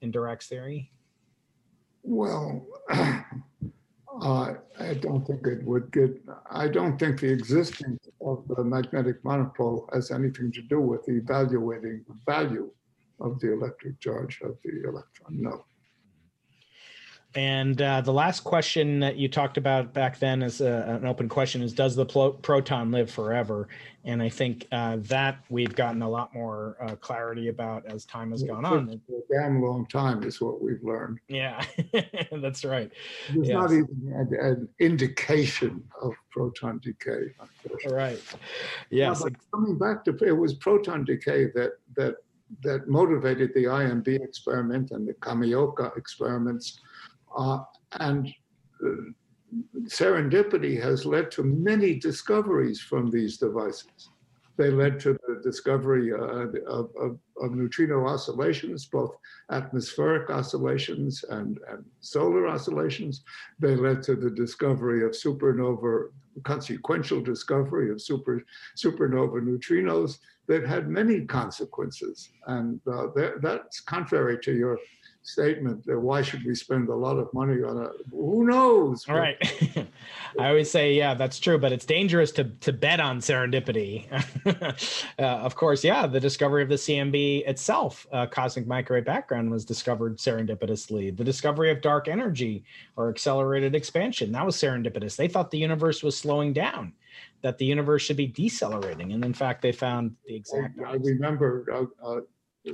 [0.00, 0.90] in Dirac's theory?
[2.02, 8.64] Well, uh, I don't think it would get, I don't think the existence of the
[8.64, 12.70] magnetic monopole has anything to do with evaluating the value
[13.20, 15.42] of the electric charge of the electron.
[15.42, 15.64] No.
[17.34, 21.28] And uh, the last question that you talked about back then as a, an open
[21.28, 23.68] question is Does the plo- proton live forever?
[24.04, 28.30] And I think uh, that we've gotten a lot more uh, clarity about as time
[28.30, 29.00] has gone on.
[29.06, 31.18] For a damn long time is what we've learned.
[31.28, 31.62] Yeah,
[32.32, 32.90] that's right.
[33.34, 37.34] There's not even an, an indication of proton decay.
[37.38, 37.94] unfortunately.
[37.94, 38.22] Right.
[38.88, 39.22] Yes.
[39.22, 42.16] Yeah, coming back to it was proton decay that that
[42.62, 46.80] that motivated the IMB experiment and the Kamioka experiments,
[47.38, 47.60] uh,
[48.00, 48.28] and
[48.84, 48.90] uh,
[49.84, 54.10] serendipity has led to many discoveries from these devices.
[54.56, 59.16] They led to the discovery uh, of, of, of neutrino oscillations, both
[59.52, 63.22] atmospheric oscillations and, and solar oscillations.
[63.60, 66.08] They led to the discovery of supernova,
[66.42, 68.44] consequential discovery of super,
[68.76, 70.18] supernova neutrinos
[70.48, 72.30] They've had many consequences.
[72.46, 73.08] And uh,
[73.42, 74.78] that's contrary to your
[75.28, 79.06] statement that why should we spend a lot of money on a, who knows?
[79.08, 79.36] All right.
[80.38, 84.06] I always say, yeah, that's true, but it's dangerous to to bet on serendipity.
[85.18, 89.64] uh, of course, yeah, the discovery of the CMB itself, uh, cosmic microwave background, was
[89.64, 91.14] discovered serendipitously.
[91.14, 92.64] The discovery of dark energy
[92.96, 95.16] or accelerated expansion, that was serendipitous.
[95.16, 96.94] They thought the universe was slowing down,
[97.42, 100.78] that the universe should be decelerating, and in fact, they found the exact.
[100.86, 101.66] I remember
[102.02, 102.20] uh, uh,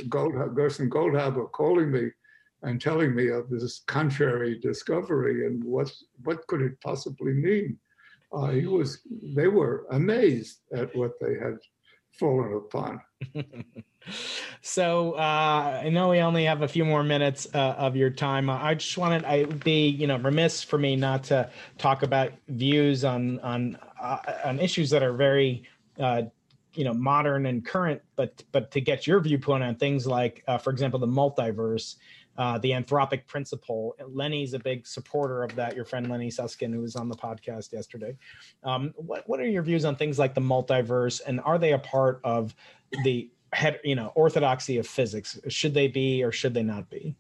[0.09, 2.10] Gold, Gerson Goldhaber calling me
[2.65, 5.93] and telling me of this contrary discovery and what
[6.24, 7.78] what could it possibly mean.
[8.32, 9.01] Uh, he was
[9.36, 11.57] they were amazed at what they had
[12.12, 13.01] fallen upon.
[14.62, 18.51] so uh, I know we only have a few more minutes uh, of your time.
[18.51, 22.32] I just wanted I would be you know remiss for me not to talk about
[22.49, 25.65] views on on uh, on issues that are very
[26.01, 26.23] uh,
[26.74, 30.59] you know modern and current, but but to get your viewpoint on things like, uh,
[30.59, 31.97] for example, the multiverse.
[32.36, 33.94] Uh, the anthropic principle.
[34.09, 35.77] Lenny's a big supporter of that.
[35.77, 38.16] Your friend Lenny Susskind, who was on the podcast yesterday.
[38.65, 41.78] Um, what what are your views on things like the multiverse, and are they a
[41.78, 42.55] part of
[43.05, 43.31] the
[43.82, 45.39] you know, orthodoxy of physics?
[45.48, 47.16] Should they be or should they not be?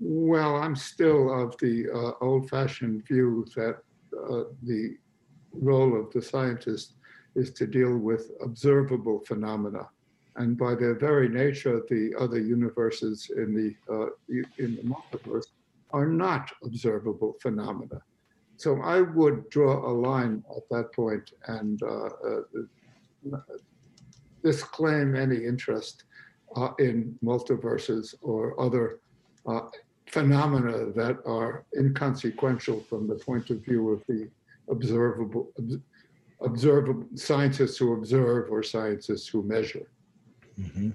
[0.00, 3.78] Well, I'm still of the uh, old-fashioned view that
[4.16, 4.96] uh, the
[5.52, 6.94] role of the scientist
[7.34, 9.88] is to deal with observable phenomena.
[10.38, 14.10] And by their very nature, the other universes in the, uh,
[14.58, 15.48] in the multiverse
[15.90, 18.00] are not observable phenomena.
[18.56, 22.10] So I would draw a line at that point and uh,
[23.34, 23.38] uh,
[24.44, 26.04] disclaim any interest
[26.54, 29.00] uh, in multiverses or other
[29.46, 29.62] uh,
[30.06, 34.30] phenomena that are inconsequential from the point of view of the
[34.70, 35.78] observable, obs-
[36.42, 39.88] observable scientists who observe or scientists who measure.
[40.58, 40.94] Mhm.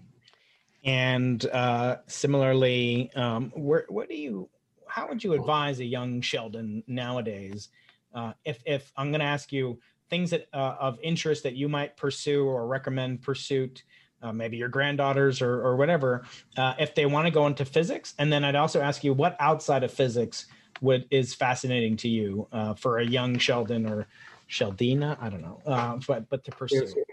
[0.84, 4.50] And uh, similarly, um, where, what do you,
[4.88, 7.70] how would you advise a young Sheldon nowadays?
[8.14, 9.80] Uh, if, if I'm going to ask you
[10.10, 13.84] things that uh, of interest that you might pursue or recommend pursuit,
[14.22, 16.24] uh, maybe your granddaughters or, or whatever,
[16.58, 19.36] uh, if they want to go into physics, and then I'd also ask you what
[19.40, 20.46] outside of physics
[20.82, 24.08] would is fascinating to you uh, for a young Sheldon or
[24.50, 27.04] Sheldina, I don't know, uh, but but to pursue.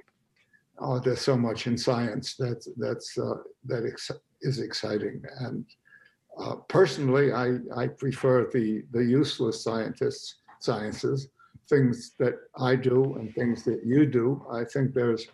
[0.81, 3.35] Oh, there's so much in science that's that's uh,
[3.66, 5.23] that ex- is exciting.
[5.40, 5.66] And
[6.39, 11.28] uh, personally, I I prefer the the useless scientists sciences,
[11.69, 14.44] things that I do and things that you do.
[14.51, 15.27] I think there's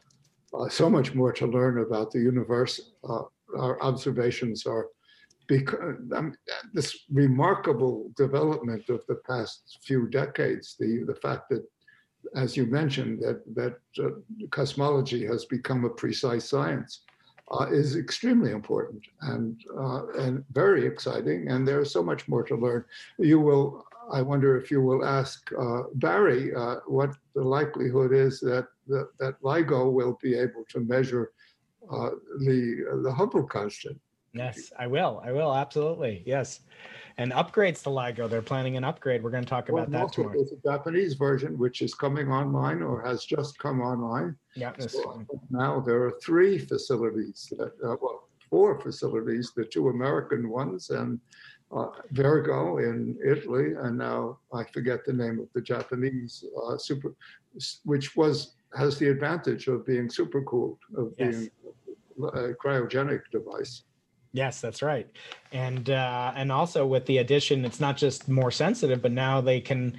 [0.55, 2.93] uh, so much more to learn about the universe.
[3.09, 3.23] Uh,
[3.59, 4.89] our observations are
[5.49, 6.35] because um,
[6.75, 11.65] this remarkable development of the past few decades, the the fact that
[12.35, 14.11] as you mentioned, that that uh,
[14.51, 17.01] cosmology has become a precise science,
[17.51, 21.49] uh, is extremely important and uh, and very exciting.
[21.49, 22.85] And there's so much more to learn.
[23.19, 28.41] You will, I wonder if you will ask uh, Barry uh, what the likelihood is
[28.41, 31.33] that that, that LIGO will be able to measure
[31.91, 34.01] uh, the the Hubble constant.
[34.33, 35.23] Yes, I will.
[35.25, 36.23] I will absolutely.
[36.27, 36.61] Yes,
[37.19, 38.29] and upgrades to LIGO.
[38.29, 39.23] They're planning an upgrade.
[39.23, 40.37] We're going to talk about Well, that also tomorrow.
[40.39, 44.37] There's a Japanese version which is coming online or has just come online.
[44.55, 45.25] Yeah, So.
[45.51, 51.19] Now there are three facilities, that, uh, well, four facilities, the two American ones and
[51.73, 57.15] uh, Virgo in Italy, and now I forget the name of the Japanese uh, super,
[57.85, 61.35] which was has the advantage of being super cooled, of Yes.
[61.37, 61.51] being
[62.35, 63.83] a cryogenic device.
[64.37, 65.09] Yes, that's right.
[65.53, 69.63] And uh, and also with the addition, it's not just more sensitive, but now they
[69.63, 69.99] can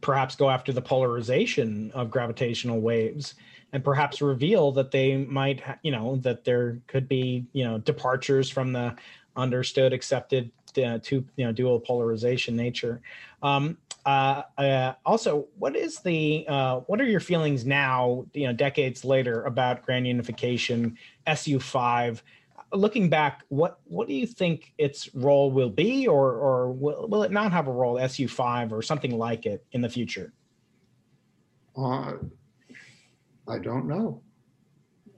[0.00, 3.34] perhaps go after the polarization of gravitational waves
[3.74, 8.48] and perhaps reveal that they might, you know, that there could be, you know, departures
[8.48, 8.96] from the
[9.36, 10.50] understood, accepted
[10.82, 13.02] uh, two, you know, dual polarization nature.
[13.42, 18.54] Um, uh, uh, also, what is the uh, what are your feelings now, you know,
[18.54, 20.96] decades later about grand unification,
[21.26, 22.22] SU five?
[22.74, 27.22] Looking back, what what do you think its role will be, or or will, will
[27.22, 30.32] it not have a role, SU five or something like it in the future?
[31.76, 32.14] Uh,
[33.48, 34.22] I don't know.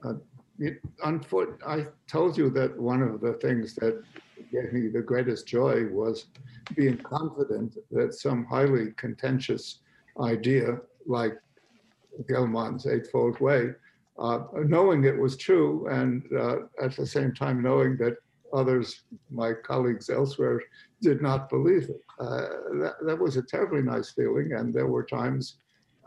[0.05, 0.15] Uh,
[0.59, 4.03] it, I told you that one of the things that
[4.53, 6.27] gave me the greatest joy was
[6.74, 9.81] being confident that some highly contentious
[10.20, 11.35] idea like
[12.28, 13.73] Gell-Mann's Eightfold Way,
[14.18, 18.16] uh, knowing it was true, and uh, at the same time knowing that
[18.52, 20.62] others, my colleagues elsewhere,
[21.02, 22.01] did not believe it.
[22.18, 22.47] Uh,
[22.80, 25.56] that, that was a terribly nice feeling, and there were times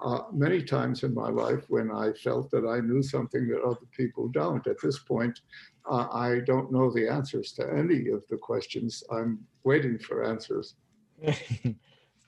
[0.03, 3.85] uh, many times in my life when I felt that I knew something that other
[3.95, 4.65] people don't.
[4.65, 5.41] At this point,
[5.89, 9.03] uh, I don't know the answers to any of the questions.
[9.11, 10.75] I'm waiting for answers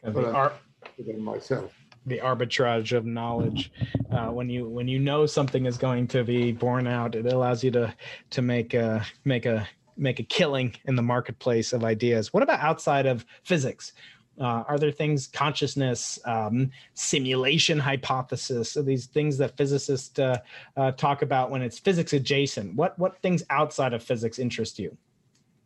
[0.03, 0.53] But I- ar-
[0.97, 1.73] to them myself.
[2.05, 3.71] The arbitrage of knowledge.
[4.11, 7.63] Uh, when you when you know something is going to be borne out, it allows
[7.63, 7.93] you to
[8.31, 9.67] to make a make a
[9.97, 12.33] make a killing in the marketplace of ideas.
[12.33, 13.93] What about outside of physics?
[14.39, 20.39] Uh, are there things consciousness um, simulation hypothesis these things that physicists uh,
[20.77, 24.97] uh, talk about when it's physics adjacent what what things outside of physics interest you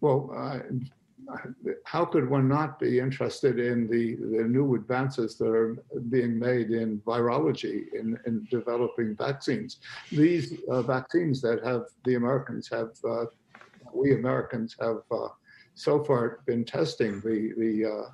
[0.02, 0.60] Well, uh,
[1.84, 5.76] how could one not be interested in the, the new advances that are
[6.10, 9.77] being made in virology, in, in developing vaccines?
[10.11, 13.26] These uh, vaccines that have the Americans have, uh,
[13.93, 15.30] we Americans have uh,
[15.73, 18.10] so far been testing the the uh,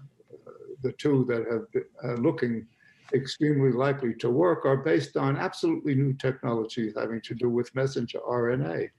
[0.83, 2.65] the two that have been, uh, looking
[3.13, 8.19] extremely likely to work are based on absolutely new technologies having to do with messenger
[8.27, 8.89] RNA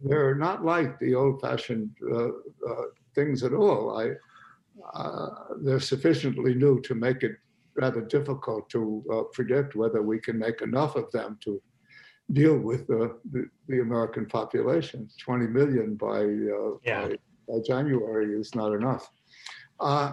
[0.00, 2.84] they're not like the old-fashioned uh, uh,
[3.14, 3.98] things at all.
[3.98, 4.10] I,
[4.94, 5.28] uh,
[5.62, 7.36] they're sufficiently new to make it
[7.76, 11.60] rather difficult to uh, predict whether we can make enough of them to
[12.32, 17.08] deal with the, the, the American population, 20 million by, uh, Yeah.
[17.08, 17.16] by,
[17.48, 19.10] by January is not enough.
[19.78, 20.12] Uh,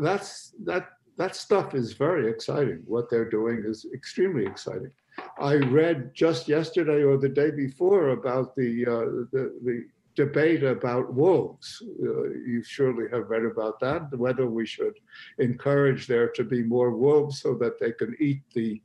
[0.00, 2.82] that's that that stuff is very exciting.
[2.86, 4.90] What they're doing is extremely exciting.
[5.38, 9.84] I read just yesterday or the day before about the uh, the, the
[10.16, 11.82] debate about wolves.
[12.02, 14.16] Uh, you surely have read about that.
[14.16, 14.94] Whether we should
[15.38, 18.80] encourage there to be more wolves so that they can eat the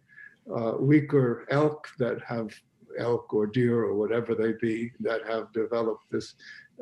[0.56, 2.54] uh, weaker elk that have
[2.98, 6.36] elk or deer or whatever they be that have developed this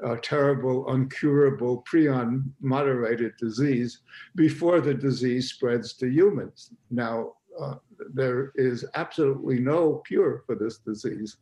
[0.03, 4.01] uh, terrible, uncurable, prion moderated disease
[4.35, 6.71] before the disease spreads to humans.
[6.91, 7.75] Now, uh,
[8.13, 11.37] there is absolutely no cure for this disease.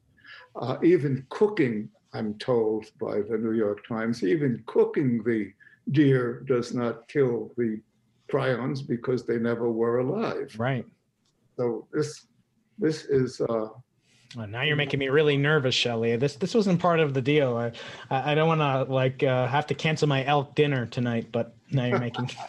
[0.55, 5.51] Uh, even cooking, I'm told by the New York Times, even cooking the
[5.91, 7.81] deer does not kill the
[8.31, 10.55] prions because they never were alive.
[10.57, 10.85] Right.
[11.57, 12.27] So this
[12.79, 13.67] this is uh,
[14.35, 16.15] well, now you're making me really nervous, Shelly.
[16.15, 17.57] This this wasn't part of the deal.
[17.57, 17.71] I
[18.09, 21.55] I I don't want to like uh, have to cancel my elk dinner tonight, but
[21.71, 22.29] now you're making.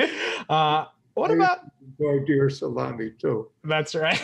[0.48, 1.60] uh, what about?
[1.98, 3.48] enjoy deer salami too.
[3.62, 4.20] That's right.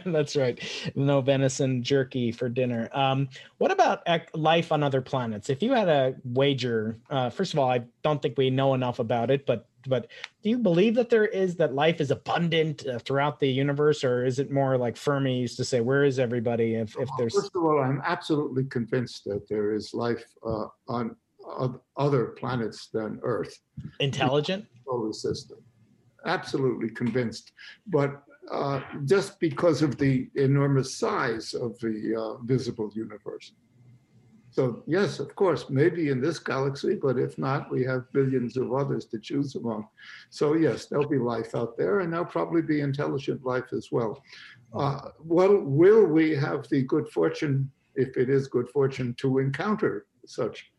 [0.04, 0.60] That's right.
[0.94, 2.88] No venison jerky for dinner.
[2.92, 3.28] Um,
[3.58, 4.02] what about
[4.34, 5.50] life on other planets?
[5.50, 8.98] If you had a wager, uh, first of all, I don't think we know enough
[8.98, 10.08] about it, but but
[10.42, 14.24] do you believe that there is that life is abundant uh, throughout the universe, or
[14.24, 17.54] is it more like Fermi used to say, "Where is everybody?" If if there's First
[17.54, 23.20] of all, I'm absolutely convinced that there is life uh, on oth- other planets than
[23.22, 23.56] Earth,
[24.00, 25.58] intelligent, solar system.
[26.26, 27.52] Absolutely convinced.
[27.86, 33.52] But uh, just because of the enormous size of the uh, visible universe.
[34.50, 38.72] So, yes, of course, maybe in this galaxy, but if not, we have billions of
[38.72, 39.86] others to choose among.
[40.30, 44.22] So, yes, there'll be life out there, and there'll probably be intelligent life as well.
[44.74, 50.06] Uh, well, will we have the good fortune, if it is good fortune, to encounter
[50.24, 50.72] such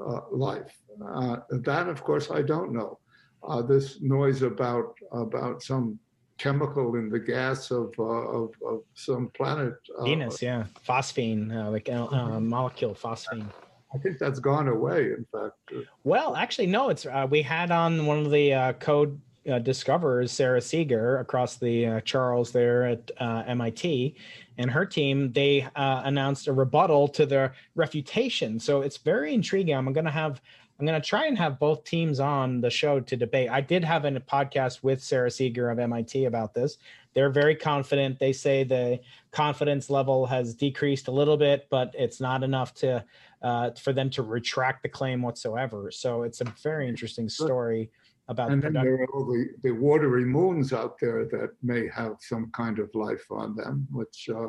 [0.00, 0.76] uh, life?
[1.04, 2.98] Uh, that, of course, I don't know.
[3.42, 5.98] Uh, this noise about about some
[6.38, 9.74] chemical in the gas of uh, of, of some planet.
[9.98, 13.46] uh, Venus, yeah, phosphine, uh, like uh, uh, molecule phosphine.
[13.94, 15.12] I think that's gone away.
[15.12, 16.88] In fact, Well, actually, no.
[16.90, 19.18] It's uh, we had on one of the uh, code
[19.50, 24.16] uh, discoverers, Sara Seager, across the uh, Charles there at uh, MIT,
[24.58, 25.32] and her team.
[25.32, 28.58] They uh, announced a rebuttal to their refutation.
[28.58, 29.74] So it's very intriguing.
[29.74, 30.40] I'm going to have.
[30.78, 33.48] I'm going to try and have both teams on the show to debate.
[33.50, 36.76] I did have a podcast with Sara Seager of MIT about this.
[37.14, 38.18] They're very confident.
[38.18, 39.00] They say the
[39.30, 43.04] confidence level has decreased a little bit, but it's not enough to
[43.42, 45.90] uh, for them to retract the claim whatsoever.
[45.90, 47.90] So it's a very interesting story
[48.28, 52.16] about and then there are all the, the watery moons out there that may have
[52.20, 54.48] some kind of life on them, which uh,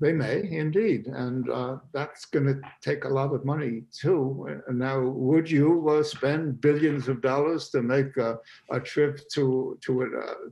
[0.00, 4.62] they may indeed, and uh, that's going to take a lot of money too.
[4.70, 8.38] Now, would you uh, spend billions of dollars to make a,
[8.70, 10.06] a trip to to a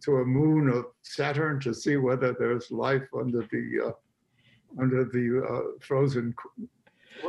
[0.05, 5.47] to a moon of Saturn to see whether there's life under the uh, under the
[5.49, 6.35] uh, frozen?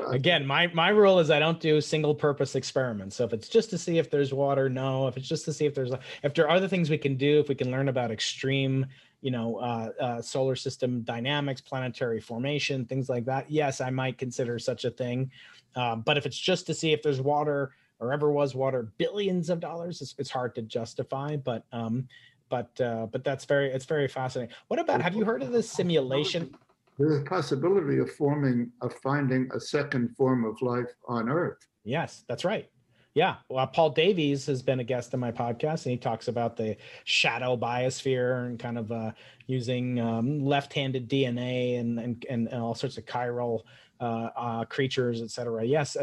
[0.09, 3.15] Again, my my rule is I don't do single purpose experiments.
[3.15, 5.07] So if it's just to see if there's water, no.
[5.07, 5.91] If it's just to see if there's
[6.21, 8.85] if there are other things we can do, if we can learn about extreme,
[9.21, 14.17] you know, uh, uh, solar system dynamics, planetary formation, things like that, yes, I might
[14.17, 15.31] consider such a thing.
[15.75, 19.49] Um, but if it's just to see if there's water or ever was water, billions
[19.49, 21.35] of dollars, it's, it's hard to justify.
[21.35, 22.07] But um,
[22.49, 24.53] but uh, but that's very it's very fascinating.
[24.67, 26.55] What about have you heard of this simulation?
[26.97, 31.59] There's a possibility of forming of finding a second form of life on Earth.
[31.83, 32.69] Yes, that's right.
[33.15, 33.38] Yeah.
[33.49, 36.77] Well, Paul Davies has been a guest on my podcast, and he talks about the
[37.06, 39.11] shadow biosphere and kind of uh,
[39.48, 43.64] using um, left-handed DNA and, and and all sorts of chiral
[43.99, 45.64] uh, uh, creatures, et cetera.
[45.65, 45.98] Yes,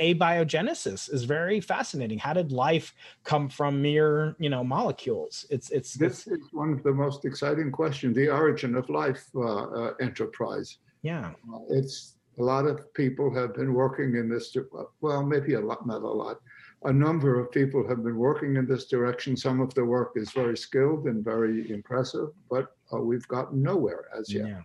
[0.00, 2.18] abiogenesis is very fascinating.
[2.18, 5.44] How did life come from mere, you know, molecules?
[5.50, 9.22] It's it's, it's This is one of the most exciting questions, the origin of life
[9.36, 10.78] uh, uh, enterprise.
[11.02, 11.32] yeah.
[11.52, 14.54] Uh, It's, a lot of people have been working in this,
[15.00, 16.38] well, maybe a lot, not a lot.
[16.86, 19.36] A number of people have been working in this direction.
[19.36, 24.04] Some of the work is very skilled and very impressive, but uh, we've gotten nowhere
[24.16, 24.46] as yet.
[24.46, 24.60] Yeah.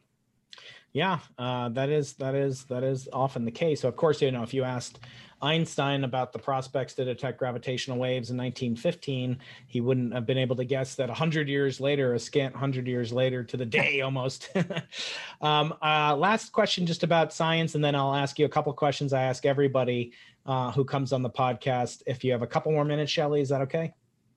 [0.94, 3.82] Yeah, uh, that is that is that is often the case.
[3.82, 5.00] So of course, you know, if you asked
[5.42, 10.56] Einstein about the prospects to detect gravitational waves in 1915, he wouldn't have been able
[10.58, 14.50] to guess that 100 years later, a scant 100 years later to the day almost.
[15.42, 19.14] um, uh, last question just about science, and then I'll ask you a couple questions
[19.14, 20.12] I ask everybody
[20.46, 22.02] uh, who comes on the podcast.
[22.06, 23.94] If you have a couple more minutes, Shelley, is that okay?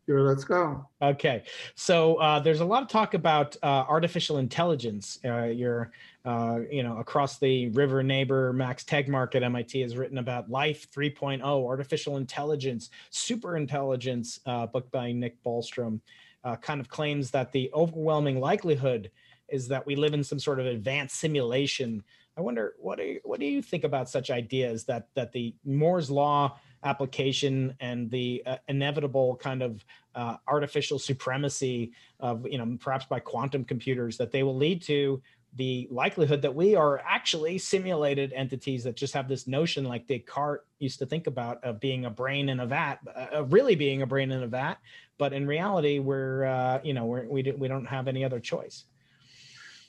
[0.06, 0.86] Sure, let's go.
[1.00, 1.44] Okay,
[1.76, 5.18] so uh, there's a lot of talk about uh, artificial intelligence.
[5.24, 5.92] Uh, you're,
[6.26, 10.90] uh, you know, across the river neighbor Max Tegmark at MIT has written about Life
[10.90, 16.00] 3.0, artificial intelligence, super intelligence, uh, book by Nick Bostrom,
[16.44, 19.10] uh, kind of claims that the overwhelming likelihood
[19.48, 22.02] is that we live in some sort of advanced simulation.
[22.36, 25.54] I wonder what do you, what do you think about such ideas that that the
[25.64, 29.84] Moore's law application and the uh, inevitable kind of
[30.14, 35.22] uh, artificial supremacy of you know perhaps by quantum computers that they will lead to
[35.56, 40.64] the likelihood that we are actually simulated entities that just have this notion like descartes
[40.80, 44.06] used to think about of being a brain in a vat uh, really being a
[44.06, 44.74] brain in a vat
[45.16, 48.84] but in reality we're uh, you know we're, we, we don't have any other choice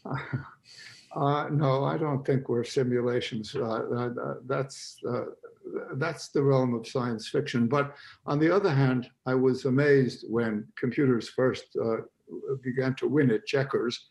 [1.16, 3.56] Uh, no, I don't think we're simulations.
[3.56, 5.26] Uh, uh, that's uh,
[5.94, 7.68] that's the realm of science fiction.
[7.68, 11.98] But on the other hand, I was amazed when computers first uh,
[12.62, 14.08] began to win at checkers.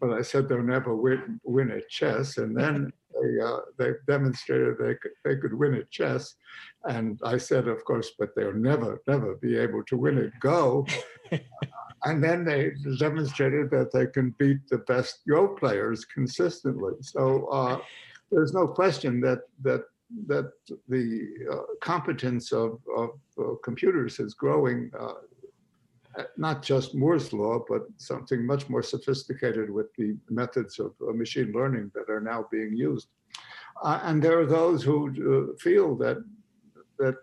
[0.00, 4.78] But I said they'll never win, win at chess, and then they uh, they demonstrated
[4.78, 6.34] they could they could win at chess,
[6.88, 10.86] and I said, of course, but they'll never never be able to win at Go.
[12.04, 16.94] and then they demonstrated that they can beat the best Go players consistently.
[17.00, 17.78] So uh,
[18.30, 19.82] there's no question that that
[20.26, 20.52] that
[20.88, 24.90] the uh, competence of, of uh, computers is growing.
[24.98, 25.14] Uh,
[26.36, 31.52] not just Moore's law, but something much more sophisticated with the methods of uh, machine
[31.52, 33.08] learning that are now being used.
[33.84, 36.24] Uh, and there are those who feel that
[36.98, 37.14] that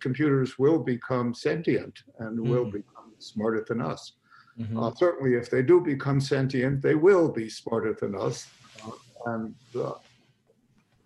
[0.00, 2.48] computers will become sentient and mm.
[2.48, 4.12] will become smarter than us.
[4.58, 4.78] Mm-hmm.
[4.78, 8.48] Uh, certainly, if they do become sentient, they will be smarter than us.
[8.84, 8.90] Uh,
[9.26, 9.92] and uh,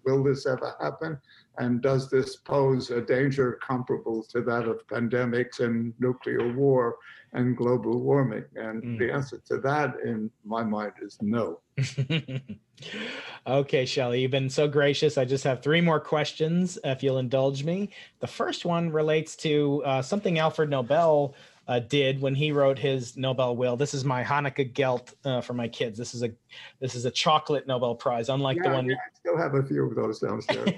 [0.05, 1.19] will this ever happen?
[1.59, 6.97] And does this pose a danger comparable to that of pandemics and nuclear war
[7.33, 8.45] and global warming?
[8.55, 8.99] And mm.
[8.99, 11.61] the answer to that, in my mind, is no.
[13.47, 15.19] okay, Shelley, you've been so gracious.
[15.19, 17.91] I just have three more questions, if you'll indulge me.
[18.21, 21.35] The first one relates to uh, something Alfred Nobel
[21.71, 23.77] uh, did when he wrote his Nobel will.
[23.77, 25.97] This is my Hanukkah gelt uh, for my kids.
[25.97, 26.33] This is a
[26.81, 28.87] this is a chocolate Nobel Prize, unlike yeah, the one.
[28.87, 30.69] Yeah, I still have a few of those downstairs.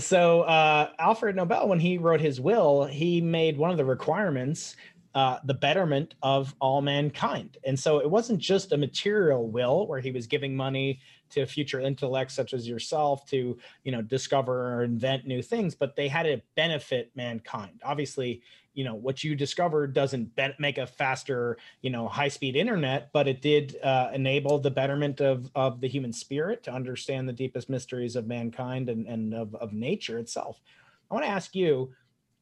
[0.04, 4.74] so uh, Alfred Nobel, when he wrote his will, he made one of the requirements
[5.14, 7.56] uh, the betterment of all mankind.
[7.64, 11.00] And so it wasn't just a material will where he was giving money
[11.30, 15.96] to future intellects such as yourself to, you know, discover or invent new things, but
[15.96, 17.80] they had to benefit mankind.
[17.84, 18.42] Obviously,
[18.78, 23.10] you know what you discovered doesn't be- make a faster you know high speed internet
[23.12, 27.32] but it did uh, enable the betterment of of the human spirit to understand the
[27.32, 30.60] deepest mysteries of mankind and and of, of nature itself
[31.10, 31.92] i want to ask you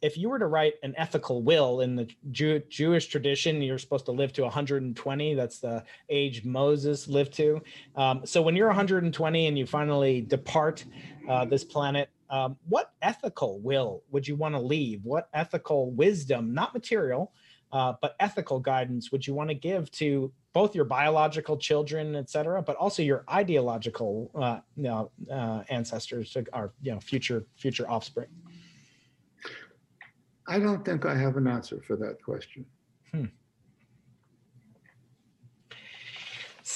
[0.03, 4.05] if you were to write an ethical will in the Jew, Jewish tradition, you're supposed
[4.05, 5.35] to live to 120.
[5.35, 7.63] That's the age Moses lived to.
[7.97, 10.85] Um, so when you're 120 and you finally depart
[11.31, 15.01] uh, this planet, um, what ethical will would you want to leave?
[15.05, 17.33] What ethical wisdom, not material,
[17.73, 22.31] uh, but ethical guidance would you want to give to both your biological children, et
[22.31, 27.89] cetera, but also your ideological uh, you know, uh, ancestors or you know future future
[27.91, 28.29] offspring?
[30.49, 32.65] I don't think I have an answer for that question.
[33.13, 33.27] Hmm.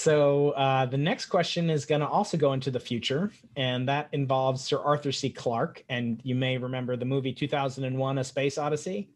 [0.00, 4.08] So uh, the next question is going to also go into the future, and that
[4.12, 5.28] involves Sir Arthur C.
[5.28, 5.84] Clarke.
[5.90, 9.10] And you may remember the movie 2001: A Space Odyssey.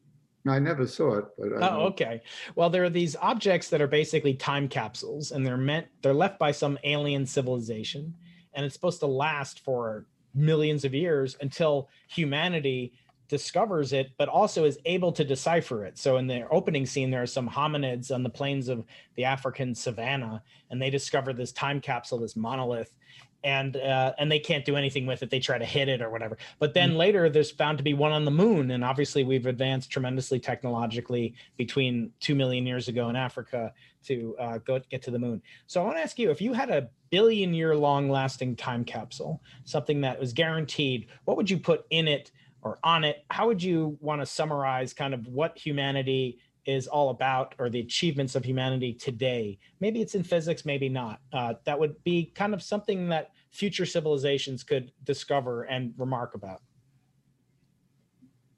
[0.46, 1.80] I never saw it, but I oh, know.
[1.86, 2.20] okay.
[2.54, 6.38] Well, there are these objects that are basically time capsules, and they're meant they're left
[6.38, 8.14] by some alien civilization,
[8.52, 10.04] and it's supposed to last for
[10.34, 12.92] millions of years until humanity
[13.34, 15.98] discovers it, but also is able to decipher it.
[15.98, 18.84] So in the opening scene, there are some hominids on the plains of
[19.16, 20.40] the African savannah,
[20.70, 22.94] and they discover this time capsule, this monolith,
[23.42, 25.30] and uh, and they can't do anything with it.
[25.30, 26.38] They try to hit it or whatever.
[26.60, 26.98] But then mm-hmm.
[26.98, 31.34] later, there's found to be one on the moon, and obviously we've advanced tremendously technologically
[31.56, 33.72] between two million years ago in Africa
[34.04, 35.42] to uh, go get to the moon.
[35.66, 38.84] So I want to ask you, if you had a billion year long lasting time
[38.84, 42.30] capsule, something that was guaranteed, what would you put in it?
[42.64, 47.10] Or on it, how would you want to summarize kind of what humanity is all
[47.10, 49.58] about or the achievements of humanity today?
[49.80, 51.20] Maybe it's in physics, maybe not.
[51.32, 56.62] Uh, that would be kind of something that future civilizations could discover and remark about.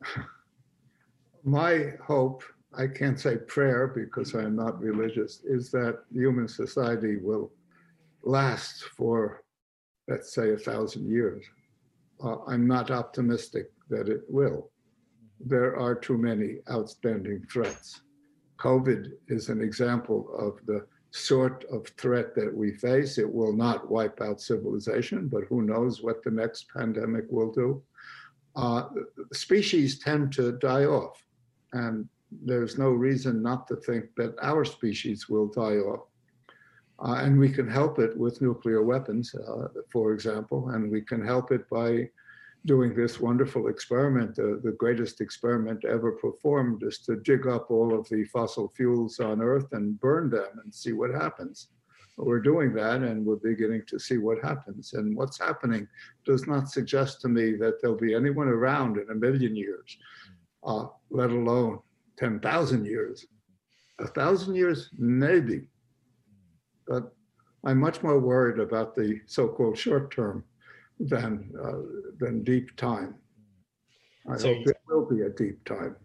[1.45, 7.53] My hope, I can't say prayer because I'm not religious, is that human society will
[8.23, 9.43] last for,
[10.09, 11.45] let's say, a thousand years.
[12.23, 14.71] Uh, I'm not optimistic that it will.
[15.39, 18.01] there are too many outstanding threats.
[18.59, 23.19] COVID is an example of the sort of threat that we face.
[23.19, 27.83] It will not wipe out civilization, but who knows what the next pandemic will do.
[28.55, 28.85] Uh,
[29.33, 31.23] species tend to die off,
[31.73, 32.09] and
[32.45, 36.07] there's no reason not to think that our species will die off.
[36.99, 41.25] Uh, and we can help it with nuclear weapons, uh, for example, and we can
[41.25, 42.09] help it by
[42.67, 44.39] doing this wonderful experiment.
[44.39, 49.21] Uh, the greatest experiment ever performed is to dig up all of the fossil fuels
[49.21, 51.69] on Earth and burn them and see what happens.
[52.19, 54.95] We're doing that and we're beginning to see what happens.
[54.95, 55.87] And what's happening
[56.25, 59.97] does not suggest to me that there'll be anyone around in a million years,
[60.65, 61.81] uh, let alone
[62.19, 63.27] 10,000 years.
[64.01, 65.69] A thousand years, maybe.
[66.87, 67.13] But
[67.65, 70.45] I'm much more worried about the so called short term
[70.99, 71.73] than, uh,
[72.19, 73.15] than deep time.
[74.29, 75.97] I So hope there will be a deep time.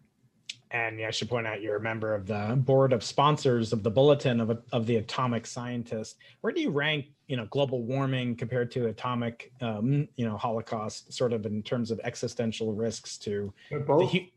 [0.72, 3.92] And I should point out you're a member of the board of sponsors of the
[3.92, 6.18] Bulletin of, of the Atomic Scientist.
[6.40, 11.12] Where do you rank, you know, global warming compared to atomic, um, you know, Holocaust,
[11.12, 14.28] sort of in terms of existential risks to But the both hu-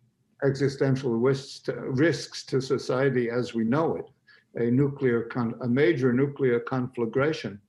[0.43, 4.11] existential risks to, risks to society as we know it,
[4.57, 7.61] a nuclear, con, a major nuclear conflagration,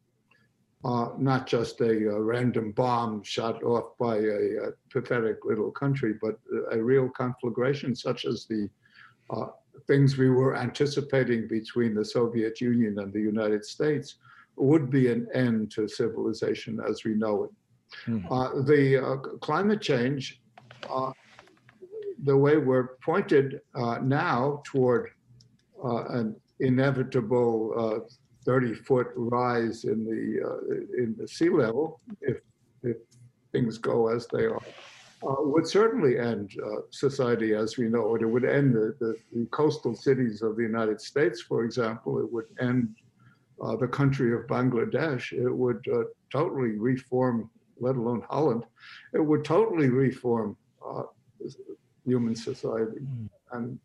[0.86, 6.14] uh, not just a, uh random bomb shot off by a, uh pathetic little country,
[6.22, 6.36] but
[6.72, 8.70] a real conflagration such as the
[9.32, 9.48] uh,
[9.88, 14.16] things we were anticipating between the Soviet Union and the United States
[14.56, 17.52] would be an end to civilization as we know it.
[18.06, 18.26] Hmm.
[18.32, 19.16] Uh, the uh,
[19.48, 20.41] climate change
[20.90, 21.12] uh,
[22.24, 25.10] the way we're pointed uh, now toward
[25.84, 28.03] uh, an inevitable
[28.47, 32.38] 30-foot rise in the uh, in the sea level, if
[32.84, 32.97] if
[33.51, 34.61] things go as they are,
[35.23, 38.22] uh, would certainly end uh, society as we know it.
[38.22, 42.19] It would end the, the, the coastal cities of the United States, for example.
[42.19, 42.95] It would end
[43.63, 45.31] uh, the country of Bangladesh.
[45.31, 47.49] It would uh, totally reform,
[47.80, 48.63] let alone Holland.
[49.13, 51.03] It would totally reform uh,
[52.05, 53.30] human society, Mm.
[53.53, 53.80] and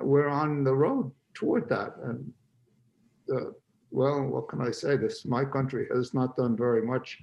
[0.00, 1.92] we're on the road toward that.
[2.02, 2.32] And
[3.34, 3.50] uh,
[3.90, 4.96] well, what can I say?
[4.96, 7.18] This my country has not done very much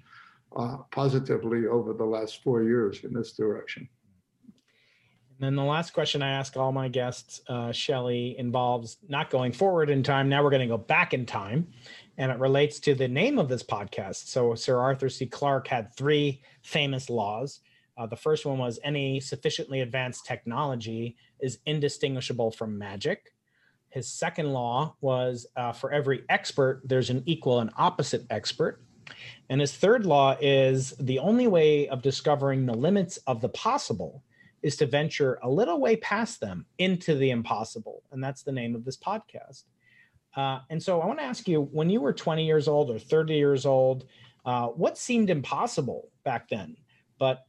[0.55, 3.87] uh, positively over the last four years in this direction.
[5.37, 9.51] And then the last question I ask all my guests, uh, Shelley, involves not going
[9.51, 10.29] forward in time.
[10.29, 11.67] Now we're going to go back in time,
[12.17, 14.27] and it relates to the name of this podcast.
[14.27, 15.25] So Sir Arthur C.
[15.25, 17.59] Clarke had three famous laws.
[17.97, 23.33] Uh, the first one was any sufficiently advanced technology is indistinguishable from magic.
[23.95, 28.81] His second law was uh, for every expert, there's an equal and opposite expert.
[29.47, 34.21] And his third law is the only way of discovering the limits of the possible
[34.61, 38.03] is to venture a little way past them into the impossible.
[38.11, 39.63] And that's the name of this podcast.
[40.35, 42.99] Uh, and so I want to ask you when you were 20 years old or
[42.99, 44.07] 30 years old,
[44.43, 46.75] uh, what seemed impossible back then,
[47.17, 47.45] but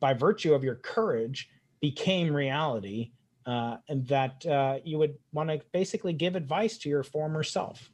[0.00, 1.48] by virtue of your courage
[1.80, 3.12] became reality,
[3.48, 7.90] uh, and that uh, you would want to basically give advice to your former self?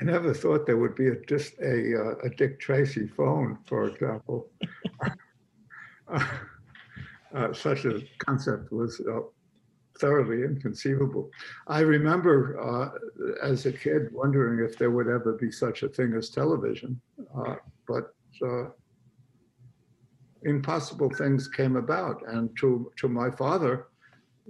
[0.00, 3.88] I never thought there would be a, just a, uh, a Dick Tracy phone, for
[3.88, 4.48] example.
[6.08, 9.20] uh, such a concept was uh,
[10.00, 11.30] thoroughly inconceivable.
[11.68, 12.90] I remember uh,
[13.42, 17.00] as a kid wondering if there would ever be such a thing as television,
[17.86, 18.14] but
[20.44, 22.22] impossible things came about.
[22.28, 23.86] And to, to my father,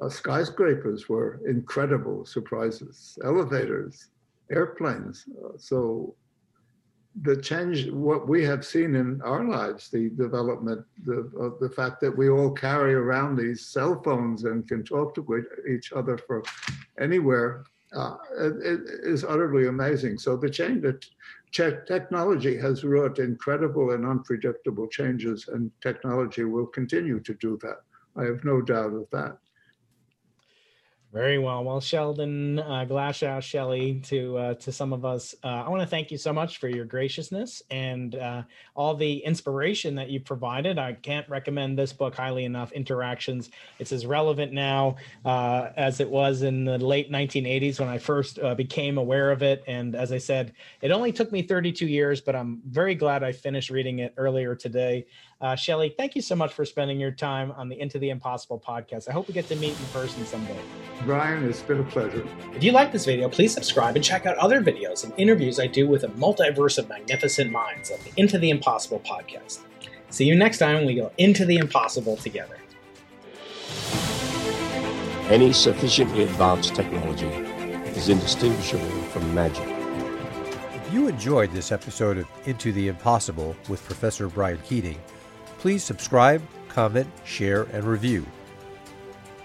[0.00, 4.08] uh, skyscrapers were incredible surprises, elevators,
[4.50, 5.24] airplanes.
[5.44, 6.14] Uh, so
[7.22, 12.00] the change, what we have seen in our lives, the development, the, uh, the fact
[12.00, 16.42] that we all carry around these cell phones and can talk to each other from
[17.00, 20.18] anywhere uh, it, it is utterly amazing.
[20.18, 21.04] So the change that
[21.52, 27.82] technology has wrought incredible and unpredictable changes, and technology will continue to do that.
[28.16, 29.38] I have no doubt of that.
[31.10, 31.64] Very well.
[31.64, 35.86] Well, Sheldon uh, Glashow, Shelley, to uh, to some of us, uh, I want to
[35.86, 38.42] thank you so much for your graciousness and uh,
[38.76, 40.78] all the inspiration that you provided.
[40.78, 42.72] I can't recommend this book highly enough.
[42.72, 43.48] Interactions.
[43.78, 48.38] It's as relevant now uh, as it was in the late 1980s when I first
[48.38, 49.64] uh, became aware of it.
[49.66, 50.52] And as I said,
[50.82, 54.54] it only took me 32 years, but I'm very glad I finished reading it earlier
[54.54, 55.06] today.
[55.40, 58.60] Uh, Shelley, thank you so much for spending your time on the Into the Impossible
[58.66, 59.08] podcast.
[59.08, 60.58] I hope we get to meet in person someday.
[61.04, 62.26] Brian, it's been a pleasure.
[62.54, 65.68] If you like this video, please subscribe and check out other videos and interviews I
[65.68, 69.60] do with a multiverse of magnificent minds like the Into the Impossible podcast.
[70.10, 72.56] See you next time when we go into the impossible together.
[75.30, 79.68] Any sufficiently advanced technology is indistinguishable from magic.
[80.74, 84.98] If you enjoyed this episode of Into the Impossible with Professor Brian Keating,
[85.58, 88.24] please subscribe, comment, share, and review.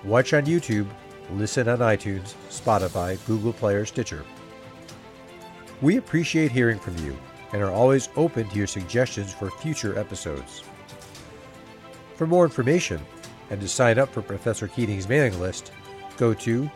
[0.04, 0.88] Watch on YouTube,
[1.32, 4.24] listen on iTunes, Spotify, Google Play, or Stitcher.
[5.82, 7.18] We appreciate hearing from you
[7.52, 10.64] and are always open to your suggestions for future episodes.
[12.16, 13.02] For more information
[13.50, 15.72] and to sign up for Professor Keating's mailing list,
[16.18, 16.70] go to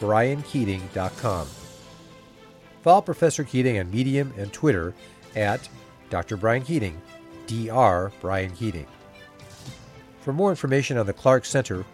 [0.00, 1.46] briankeating.com.
[2.82, 4.94] Follow Professor Keating on Medium and Twitter
[5.36, 5.68] at
[6.10, 6.36] Dr.
[6.36, 7.00] Brian Keating,
[7.46, 8.12] Dr.
[8.20, 8.86] Brian Keating.
[10.20, 11.84] For more information on the Clarke Center,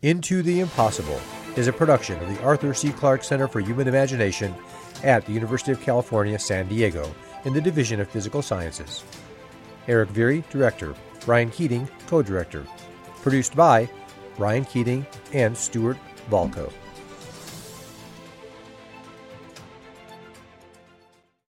[0.01, 1.21] Into the Impossible
[1.55, 2.91] is a production of the Arthur C.
[2.91, 4.53] Clarke Center for Human Imagination
[5.03, 7.13] at the University of California, San Diego,
[7.45, 9.03] in the Division of Physical Sciences.
[9.87, 10.95] Erik Viirre, Director.
[11.25, 12.65] Brian Keating, Co-Director.
[13.21, 13.89] Produced by
[14.37, 15.97] Brian Keating and Stuart
[16.29, 16.71] Balco.